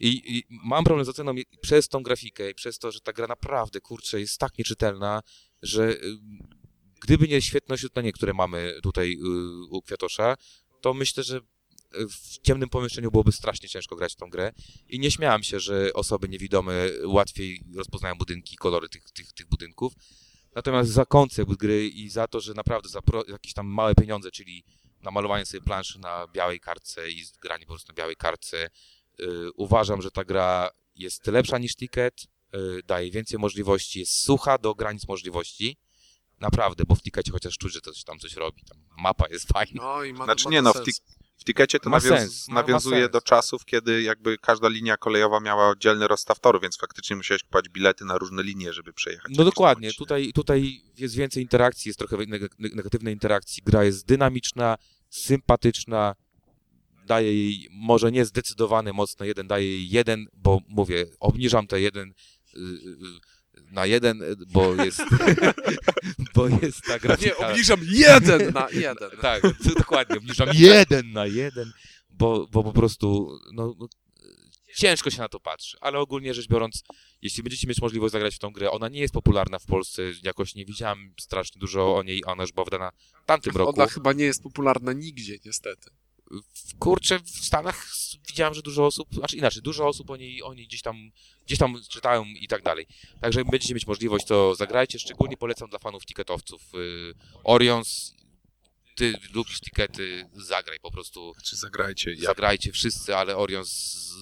I, 0.00 0.36
I 0.36 0.44
mam 0.50 0.84
problem 0.84 1.04
z 1.04 1.08
oceną 1.08 1.34
przez 1.60 1.88
tą 1.88 2.02
grafikę 2.02 2.50
i 2.50 2.54
przez 2.54 2.78
to, 2.78 2.92
że 2.92 3.00
ta 3.00 3.12
gra 3.12 3.26
naprawdę, 3.26 3.80
kurczę, 3.80 4.20
jest 4.20 4.38
tak 4.38 4.58
nieczytelna, 4.58 5.20
że 5.62 5.88
yy, 5.88 6.18
gdyby 7.02 7.28
nie 7.28 7.42
świetne 7.42 7.74
oświetlenie, 7.74 8.12
które 8.12 8.34
mamy 8.34 8.74
tutaj 8.82 9.10
yy, 9.10 9.66
u 9.70 9.82
Kwiatosza, 9.82 10.36
to 10.80 10.94
myślę, 10.94 11.22
że 11.22 11.40
w 11.94 12.38
ciemnym 12.38 12.68
pomieszczeniu 12.68 13.10
byłoby 13.10 13.32
strasznie 13.32 13.68
ciężko 13.68 13.96
grać 13.96 14.12
w 14.12 14.16
tą 14.16 14.30
grę 14.30 14.52
i 14.88 14.98
nie 14.98 15.10
śmiałam 15.10 15.42
się, 15.42 15.60
że 15.60 15.92
osoby 15.94 16.28
niewidome 16.28 16.88
łatwiej 17.04 17.64
rozpoznają 17.76 18.14
budynki, 18.14 18.56
kolory 18.56 18.88
tych, 18.88 19.10
tych, 19.10 19.32
tych 19.32 19.48
budynków. 19.48 19.92
Natomiast 20.54 20.90
za 20.90 21.04
koncept 21.04 21.52
gry 21.52 21.88
i 21.88 22.08
za 22.08 22.28
to, 22.28 22.40
że 22.40 22.54
naprawdę 22.54 22.88
za 22.88 23.02
pro, 23.02 23.24
jakieś 23.28 23.52
tam 23.52 23.66
małe 23.66 23.94
pieniądze, 23.94 24.30
czyli 24.30 24.64
namalowanie 25.02 25.46
sobie 25.46 25.60
planszy 25.60 25.98
na 25.98 26.28
białej 26.32 26.60
kartce 26.60 27.10
i 27.10 27.24
granie 27.40 27.66
po 27.66 27.72
prostu 27.72 27.92
na 27.92 27.94
białej 27.94 28.16
kartce, 28.16 28.70
yy, 29.18 29.52
uważam, 29.56 30.02
że 30.02 30.10
ta 30.10 30.24
gra 30.24 30.70
jest 30.96 31.26
lepsza 31.26 31.58
niż 31.58 31.76
Ticket, 31.76 32.26
yy, 32.52 32.82
daje 32.86 33.10
więcej 33.10 33.38
możliwości, 33.38 34.00
jest 34.00 34.12
sucha 34.12 34.58
do 34.58 34.74
granic 34.74 35.08
możliwości. 35.08 35.76
Naprawdę, 36.42 36.84
bo 36.84 36.94
w 36.94 37.02
Tickecie 37.02 37.32
chociaż 37.32 37.58
czuć, 37.58 37.72
że 37.72 37.80
to 37.80 37.92
coś 37.92 38.04
tam 38.04 38.18
coś 38.18 38.34
robi. 38.36 38.62
Tam 38.68 38.78
mapa 38.98 39.24
jest 39.30 39.48
fajna. 39.48 39.82
No 39.82 40.04
i 40.04 40.12
ma, 40.12 40.24
Znaczy 40.24 40.44
ma 40.44 40.50
nie, 40.50 40.62
no, 40.62 40.72
w 40.72 40.76
sens. 40.76 40.86
tik- 40.88 41.02
W 41.38 41.44
tikecie 41.44 41.78
to 41.80 41.90
nawiąz- 41.90 42.18
sens, 42.18 42.48
ma- 42.48 42.54
ma 42.54 42.60
nawiązuje 42.60 43.00
sens, 43.02 43.12
do 43.12 43.20
czasów, 43.20 43.64
kiedy 43.64 44.02
jakby 44.02 44.38
każda 44.38 44.68
linia 44.68 44.96
kolejowa 44.96 45.40
miała 45.40 45.68
oddzielny 45.68 46.08
rozstaw 46.08 46.40
toru, 46.40 46.60
więc 46.60 46.76
faktycznie 46.78 47.16
musiałeś 47.16 47.42
kupować 47.42 47.68
bilety 47.68 48.04
na 48.04 48.18
różne 48.18 48.42
linie, 48.42 48.72
żeby 48.72 48.92
przejechać. 48.92 49.32
No 49.36 49.44
dokładnie, 49.44 49.88
odcinek. 49.88 49.98
tutaj, 50.08 50.32
tutaj 50.32 50.82
jest 50.98 51.14
więcej 51.14 51.42
interakcji, 51.42 51.88
jest 51.88 51.98
trochę 51.98 52.16
neg- 52.16 52.48
neg- 52.60 52.74
negatywnej 52.76 53.14
interakcji. 53.14 53.62
Gra 53.66 53.84
jest 53.84 54.06
dynamiczna, 54.06 54.76
sympatyczna, 55.10 56.14
daje 57.06 57.34
jej 57.34 57.68
może 57.70 58.12
nie 58.12 58.24
zdecydowany 58.24 58.92
mocno 58.92 59.26
jeden, 59.26 59.46
daje 59.48 59.66
jej 59.66 59.88
jeden, 59.90 60.26
bo 60.32 60.60
mówię, 60.68 61.06
obniżam 61.20 61.66
te 61.66 61.80
jeden 61.80 62.08
y, 62.56 62.58
y, 62.58 62.62
na 63.70 63.86
jeden, 63.86 64.22
y, 64.22 64.36
bo 64.52 64.74
jest, 64.74 65.02
bo 66.34 66.48
jest 66.48 66.82
ta 66.86 66.92
Nie, 66.92 67.00
grafika... 67.00 67.48
obniżam 67.48 67.80
jeden 67.82 68.52
na 68.52 68.68
jeden. 68.70 69.10
Tak, 69.20 69.42
to 69.42 69.74
dokładnie, 69.78 70.16
obniżam 70.16 70.48
jeden 70.70 71.12
na 71.12 71.26
jeden, 71.26 71.72
bo, 72.10 72.46
bo 72.52 72.64
po 72.64 72.72
prostu 72.72 73.38
no, 73.52 73.74
no, 73.78 73.88
ciężko 74.74 75.10
się 75.10 75.18
na 75.18 75.28
to 75.28 75.40
patrzy, 75.40 75.76
ale 75.80 75.98
ogólnie 75.98 76.34
rzecz 76.34 76.48
biorąc, 76.48 76.82
jeśli 77.22 77.42
będziecie 77.42 77.66
mieć 77.68 77.80
możliwość 77.80 78.12
zagrać 78.12 78.34
w 78.34 78.38
tą 78.38 78.50
grę, 78.50 78.70
ona 78.70 78.88
nie 78.88 79.00
jest 79.00 79.14
popularna 79.14 79.58
w 79.58 79.66
Polsce, 79.66 80.02
jakoś 80.22 80.54
nie 80.54 80.64
widziałem 80.64 81.14
strasznie 81.20 81.58
dużo 81.58 81.96
o 81.96 82.02
niej, 82.02 82.22
a 82.26 82.32
ona 82.32 82.42
już 82.42 82.52
była 82.52 82.64
wydana 82.64 82.92
w 83.22 83.26
tamtym 83.26 83.56
roku. 83.56 83.80
Ona 83.80 83.88
chyba 83.88 84.12
nie 84.12 84.24
jest 84.24 84.42
popularna 84.42 84.92
nigdzie, 84.92 85.38
niestety. 85.44 85.90
Kurczę, 86.78 87.18
w 87.20 87.30
Stanach 87.30 87.86
widziałem, 88.28 88.54
że 88.54 88.62
dużo 88.62 88.86
osób, 88.86 89.14
znaczy 89.14 89.36
inaczej, 89.36 89.62
dużo 89.62 89.88
osób 89.88 90.10
o 90.10 90.16
niej, 90.16 90.42
o 90.42 90.54
niej 90.54 90.66
gdzieś 90.66 90.82
tam, 90.82 90.96
gdzieś 91.46 91.58
tam 91.58 91.74
czytają 91.88 92.24
i 92.24 92.48
tak 92.48 92.62
dalej. 92.62 92.86
Także 93.20 93.44
będziecie 93.44 93.74
mieć 93.74 93.86
możliwość, 93.86 94.26
to 94.26 94.54
zagrajcie, 94.54 94.98
szczególnie 94.98 95.36
polecam 95.36 95.70
dla 95.70 95.78
fanów 95.78 96.06
tiketowców. 96.06 96.62
Y, 96.74 97.14
Orions, 97.44 98.14
ty 98.96 99.14
lubisz 99.34 99.60
tikety, 99.60 100.28
zagraj 100.36 100.78
po 100.80 100.90
prostu. 100.90 101.32
Czy 101.44 101.56
zagrajcie. 101.56 102.12
Ja, 102.14 102.20
Zagrajcie 102.26 102.72
wszyscy, 102.72 103.16
ale 103.16 103.36
Orion 103.36 103.64
z- 103.64 103.68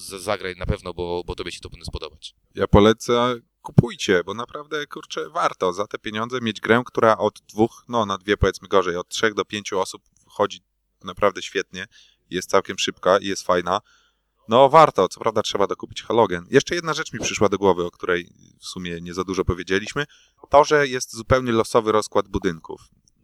z- 0.07 0.23
zagraj 0.23 0.57
na 0.57 0.67
pewno, 0.67 0.95
bo, 0.95 1.23
bo 1.27 1.35
tobie 1.35 1.53
się 1.53 1.61
to 1.61 1.71
powinno 1.71 1.85
spodobać. 1.85 2.35
ja 2.55 2.67
polecę, 2.69 3.35
kupujcie, 3.63 4.25
bo 4.25 4.35
naprawdę, 4.35 4.87
kurczę, 4.87 5.29
warto 5.31 5.73
za 5.73 5.87
te 5.87 5.99
pieniądze 5.99 6.39
mieć 6.41 6.61
grę, 6.61 6.83
która 6.87 7.19
od 7.19 7.41
dwóch, 7.49 7.85
no 7.89 8.07
na 8.07 8.19
dwie 8.19 8.37
powiedzmy 8.37 8.69
gorzej, 8.69 8.97
od 8.97 9.09
trzech 9.09 9.35
do 9.35 9.45
pięciu 9.45 9.81
osób 9.81 10.03
chodzi 10.27 10.61
naprawdę 11.05 11.43
świetnie, 11.43 11.87
jest 12.31 12.51
całkiem 12.51 12.79
szybka 12.79 13.19
i 13.19 13.27
jest 13.27 13.47
fajna. 13.47 13.81
No 14.49 14.69
warto, 14.69 15.09
co 15.09 15.21
prawda 15.21 15.43
trzeba 15.43 15.67
dokupić 15.67 16.03
halogen. 16.03 16.47
Jeszcze 16.51 16.75
jedna 16.75 16.95
rzecz 16.95 17.13
mi 17.13 17.21
przyszła 17.21 17.49
do 17.49 17.59
głowy, 17.59 17.85
o 17.85 17.91
której 17.91 18.29
w 18.61 18.67
sumie 18.67 19.01
nie 19.01 19.15
za 19.15 19.25
dużo 19.25 19.45
powiedzieliśmy. 19.45 20.05
To, 20.51 20.65
że 20.65 20.89
jest 20.89 21.17
zupełnie 21.17 21.53
losowy 21.53 21.93
rozkład 21.93 22.29
budynków. 22.29 22.81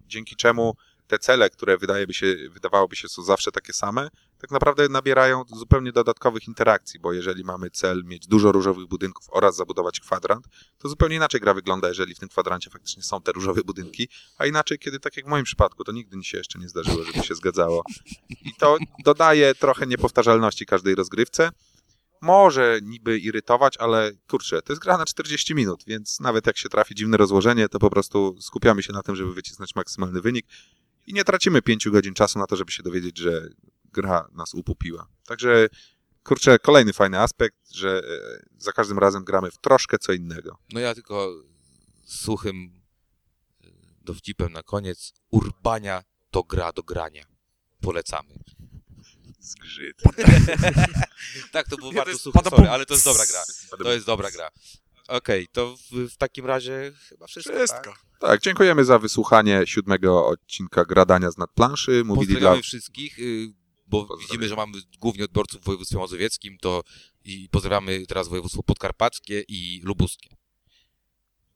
Dzięki 0.07 0.37
czemu 0.37 0.77
te 1.07 1.19
cele, 1.19 1.51
które 1.51 1.79
wydaje 1.79 2.07
by 2.07 2.15
się, 2.15 2.37
wydawałoby 2.51 2.97
się 2.97 3.09
są 3.09 3.23
zawsze 3.23 3.53
takie 3.53 3.73
same, 3.73 4.09
tak 4.39 4.51
naprawdę 4.51 4.89
nabierają 4.89 5.45
zupełnie 5.57 5.93
dodatkowych 5.93 6.49
interakcji, 6.49 7.01
bo 7.01 7.13
jeżeli 7.13 7.45
mamy 7.45 7.71
cel 7.71 8.05
mieć 8.05 8.27
dużo 8.27 8.53
różowych 8.53 8.87
budynków 8.87 9.27
oraz 9.31 9.57
zabudować 9.57 10.01
kwadrant, 10.01 10.47
to 10.79 10.89
zupełnie 10.89 11.17
inaczej 11.17 11.41
gra 11.41 11.55
wygląda, 11.55 11.89
jeżeli 11.89 12.15
w 12.15 12.19
tym 12.19 12.29
kwadrancie 12.29 12.71
faktycznie 12.71 13.03
są 13.03 13.23
te 13.23 13.33
różowe 13.33 13.61
budynki, 13.65 14.09
a 14.39 14.47
inaczej, 14.47 14.79
kiedy 14.79 15.01
tak 15.01 15.17
jak 15.17 15.27
w 15.27 15.29
moim 15.29 15.45
przypadku, 15.45 15.85
to 15.85 15.93
nigdy 15.93 16.17
mi 16.17 16.25
się 16.25 16.39
jeszcze 16.39 16.59
nie 16.59 16.69
zdarzyło, 16.69 17.05
żeby 17.05 17.27
się 17.27 17.35
zgadzało. 17.35 17.83
I 18.29 18.55
to 18.59 18.77
dodaje 19.05 19.55
trochę 19.55 19.87
niepowtarzalności 19.87 20.67
każdej 20.67 20.95
rozgrywce. 20.95 21.51
Może 22.23 22.79
niby 22.83 23.19
irytować, 23.19 23.77
ale 23.77 24.13
kurczę, 24.29 24.63
to 24.63 24.73
jest 24.73 24.83
gra 24.83 24.99
na 24.99 25.05
40 25.05 25.55
minut, 25.55 25.85
więc 25.87 26.21
nawet 26.21 26.47
jak 26.47 26.59
się 26.59 26.69
trafi 26.69 26.95
dziwne 26.95 27.17
rozłożenie, 27.17 27.69
to 27.69 27.79
po 27.79 27.91
prostu 27.91 28.37
skupiamy 28.41 28.83
się 28.83 28.93
na 28.93 29.03
tym, 29.03 29.17
żeby 29.17 29.35
wycisnąć 29.35 29.75
maksymalny 29.75 30.21
wynik 30.21 30.47
i 31.07 31.13
nie 31.13 31.25
tracimy 31.25 31.63
5 31.63 31.89
godzin 31.89 32.15
czasu 32.15 32.39
na 32.39 32.47
to, 32.47 32.57
żeby 32.57 32.73
się 32.73 32.83
dowiedzieć, 32.83 33.19
że 33.19 33.49
gra 33.93 34.29
nas 34.33 34.55
upupiła. 34.55 35.09
Także 35.27 35.69
kurczę, 36.25 36.59
kolejny 36.59 36.93
fajny 36.93 37.21
aspekt, 37.21 37.71
że 37.73 37.99
e, 37.99 38.43
za 38.59 38.73
każdym 38.73 38.99
razem 38.99 39.25
gramy 39.25 39.51
w 39.51 39.59
troszkę 39.59 39.99
co 39.99 40.13
innego. 40.13 40.59
No 40.73 40.81
ja 40.81 40.95
tylko 40.95 41.33
suchym 42.05 42.83
y, 43.65 43.69
dowcipem 44.01 44.53
na 44.53 44.63
koniec. 44.63 45.13
Urbania 45.31 46.03
to 46.31 46.43
gra 46.43 46.73
do 46.73 46.83
grania. 46.83 47.25
Polecamy. 47.81 48.35
Zgrzyt. 49.41 50.03
Tak, 51.53 51.69
to 51.69 51.77
był 51.77 51.87
Nie, 51.93 51.99
to 51.99 52.05
bardzo 52.05 52.33
padabum. 52.33 52.57
sorry, 52.59 52.71
ale 52.71 52.87
to 52.87 52.95
jest 52.95 53.05
dobra 53.05 53.27
gra. 53.27 53.43
To 53.85 53.93
jest 53.93 54.07
dobra 54.07 54.31
gra. 54.31 54.51
Okej, 55.09 55.49
to 55.53 55.77
w, 55.77 56.13
w 56.13 56.17
takim 56.17 56.47
razie 56.47 56.93
chyba 57.09 57.27
wszystko, 57.27 57.57
Wszystko. 57.57 57.81
tak? 57.85 58.07
Tak, 58.21 58.41
dziękujemy 58.41 58.85
za 58.85 58.99
wysłuchanie 58.99 59.63
siódmego 59.65 60.27
odcinka 60.27 60.85
Gradania 60.85 61.31
z 61.31 61.39
nadplanszy. 61.39 62.03
Mówili 62.05 62.27
dla... 62.27 62.35
Pozdrawiamy 62.35 62.63
wszystkich, 62.63 63.19
y, 63.19 63.53
bo 63.87 64.17
widzimy, 64.21 64.49
że 64.49 64.57
mamy 64.57 64.79
głównie 64.99 65.25
odbiorców 65.25 65.61
w 65.61 65.65
województwie 65.65 65.99
mazowieckim, 65.99 66.59
to 66.59 66.83
i 67.25 67.49
pozdrawiamy 67.49 68.07
teraz 68.07 68.29
województwo 68.29 68.63
podkarpackie 68.63 69.45
i 69.49 69.81
lubuskie. 69.85 70.37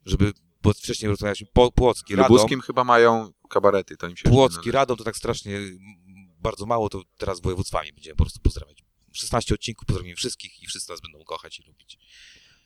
Żeby, 0.06 0.32
bo 0.62 0.72
wcześniej 0.72 1.08
rozmawialiśmy, 1.08 1.46
po, 1.52 1.72
Płocki, 1.72 2.16
Radom, 2.16 2.32
Lubuskim 2.32 2.60
chyba 2.60 2.84
mają 2.84 3.32
kabarety, 3.48 3.96
to 3.96 4.08
im 4.08 4.16
się 4.16 4.30
Płocki. 4.30 4.70
Radom 4.70 4.96
to 4.96 5.04
tak 5.04 5.16
strasznie 5.16 5.60
bardzo 6.38 6.66
mało, 6.66 6.88
to 6.88 7.02
teraz 7.18 7.40
województwami 7.40 7.92
będziemy 7.92 8.16
po 8.16 8.24
prostu 8.24 8.40
pozdrawiać. 8.40 8.84
16 9.12 9.54
odcinków, 9.54 9.86
pozdrowimy 9.86 10.16
wszystkich 10.16 10.62
i 10.62 10.66
wszyscy 10.66 10.92
nas 10.92 11.00
będą 11.00 11.24
kochać 11.24 11.58
i 11.58 11.62
lubić. 11.62 11.98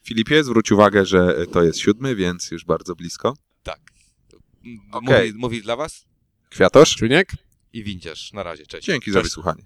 Filipie, 0.05 0.45
zwróć 0.45 0.73
uwagę, 0.73 1.07
że 1.07 1.47
to 1.53 1.62
jest 1.62 1.79
siódmy, 1.79 2.17
więc 2.17 2.51
już 2.51 2.64
bardzo 2.64 2.95
blisko. 2.97 3.35
Tak. 3.62 3.81
Mm, 4.64 4.79
Okej. 4.93 5.29
Mówi, 5.29 5.38
mówi 5.40 5.62
dla 5.62 5.77
was 5.77 6.07
Kwiatosz, 6.51 6.97
Czuniek? 6.97 7.33
i 7.73 7.85
windziarz. 7.85 8.33
Na 8.33 8.43
razie, 8.43 8.67
cześć. 8.67 8.87
dzięki 8.87 9.11
za 9.12 9.19
Cześć. 9.21 9.31
wysłuchanie. 9.31 9.62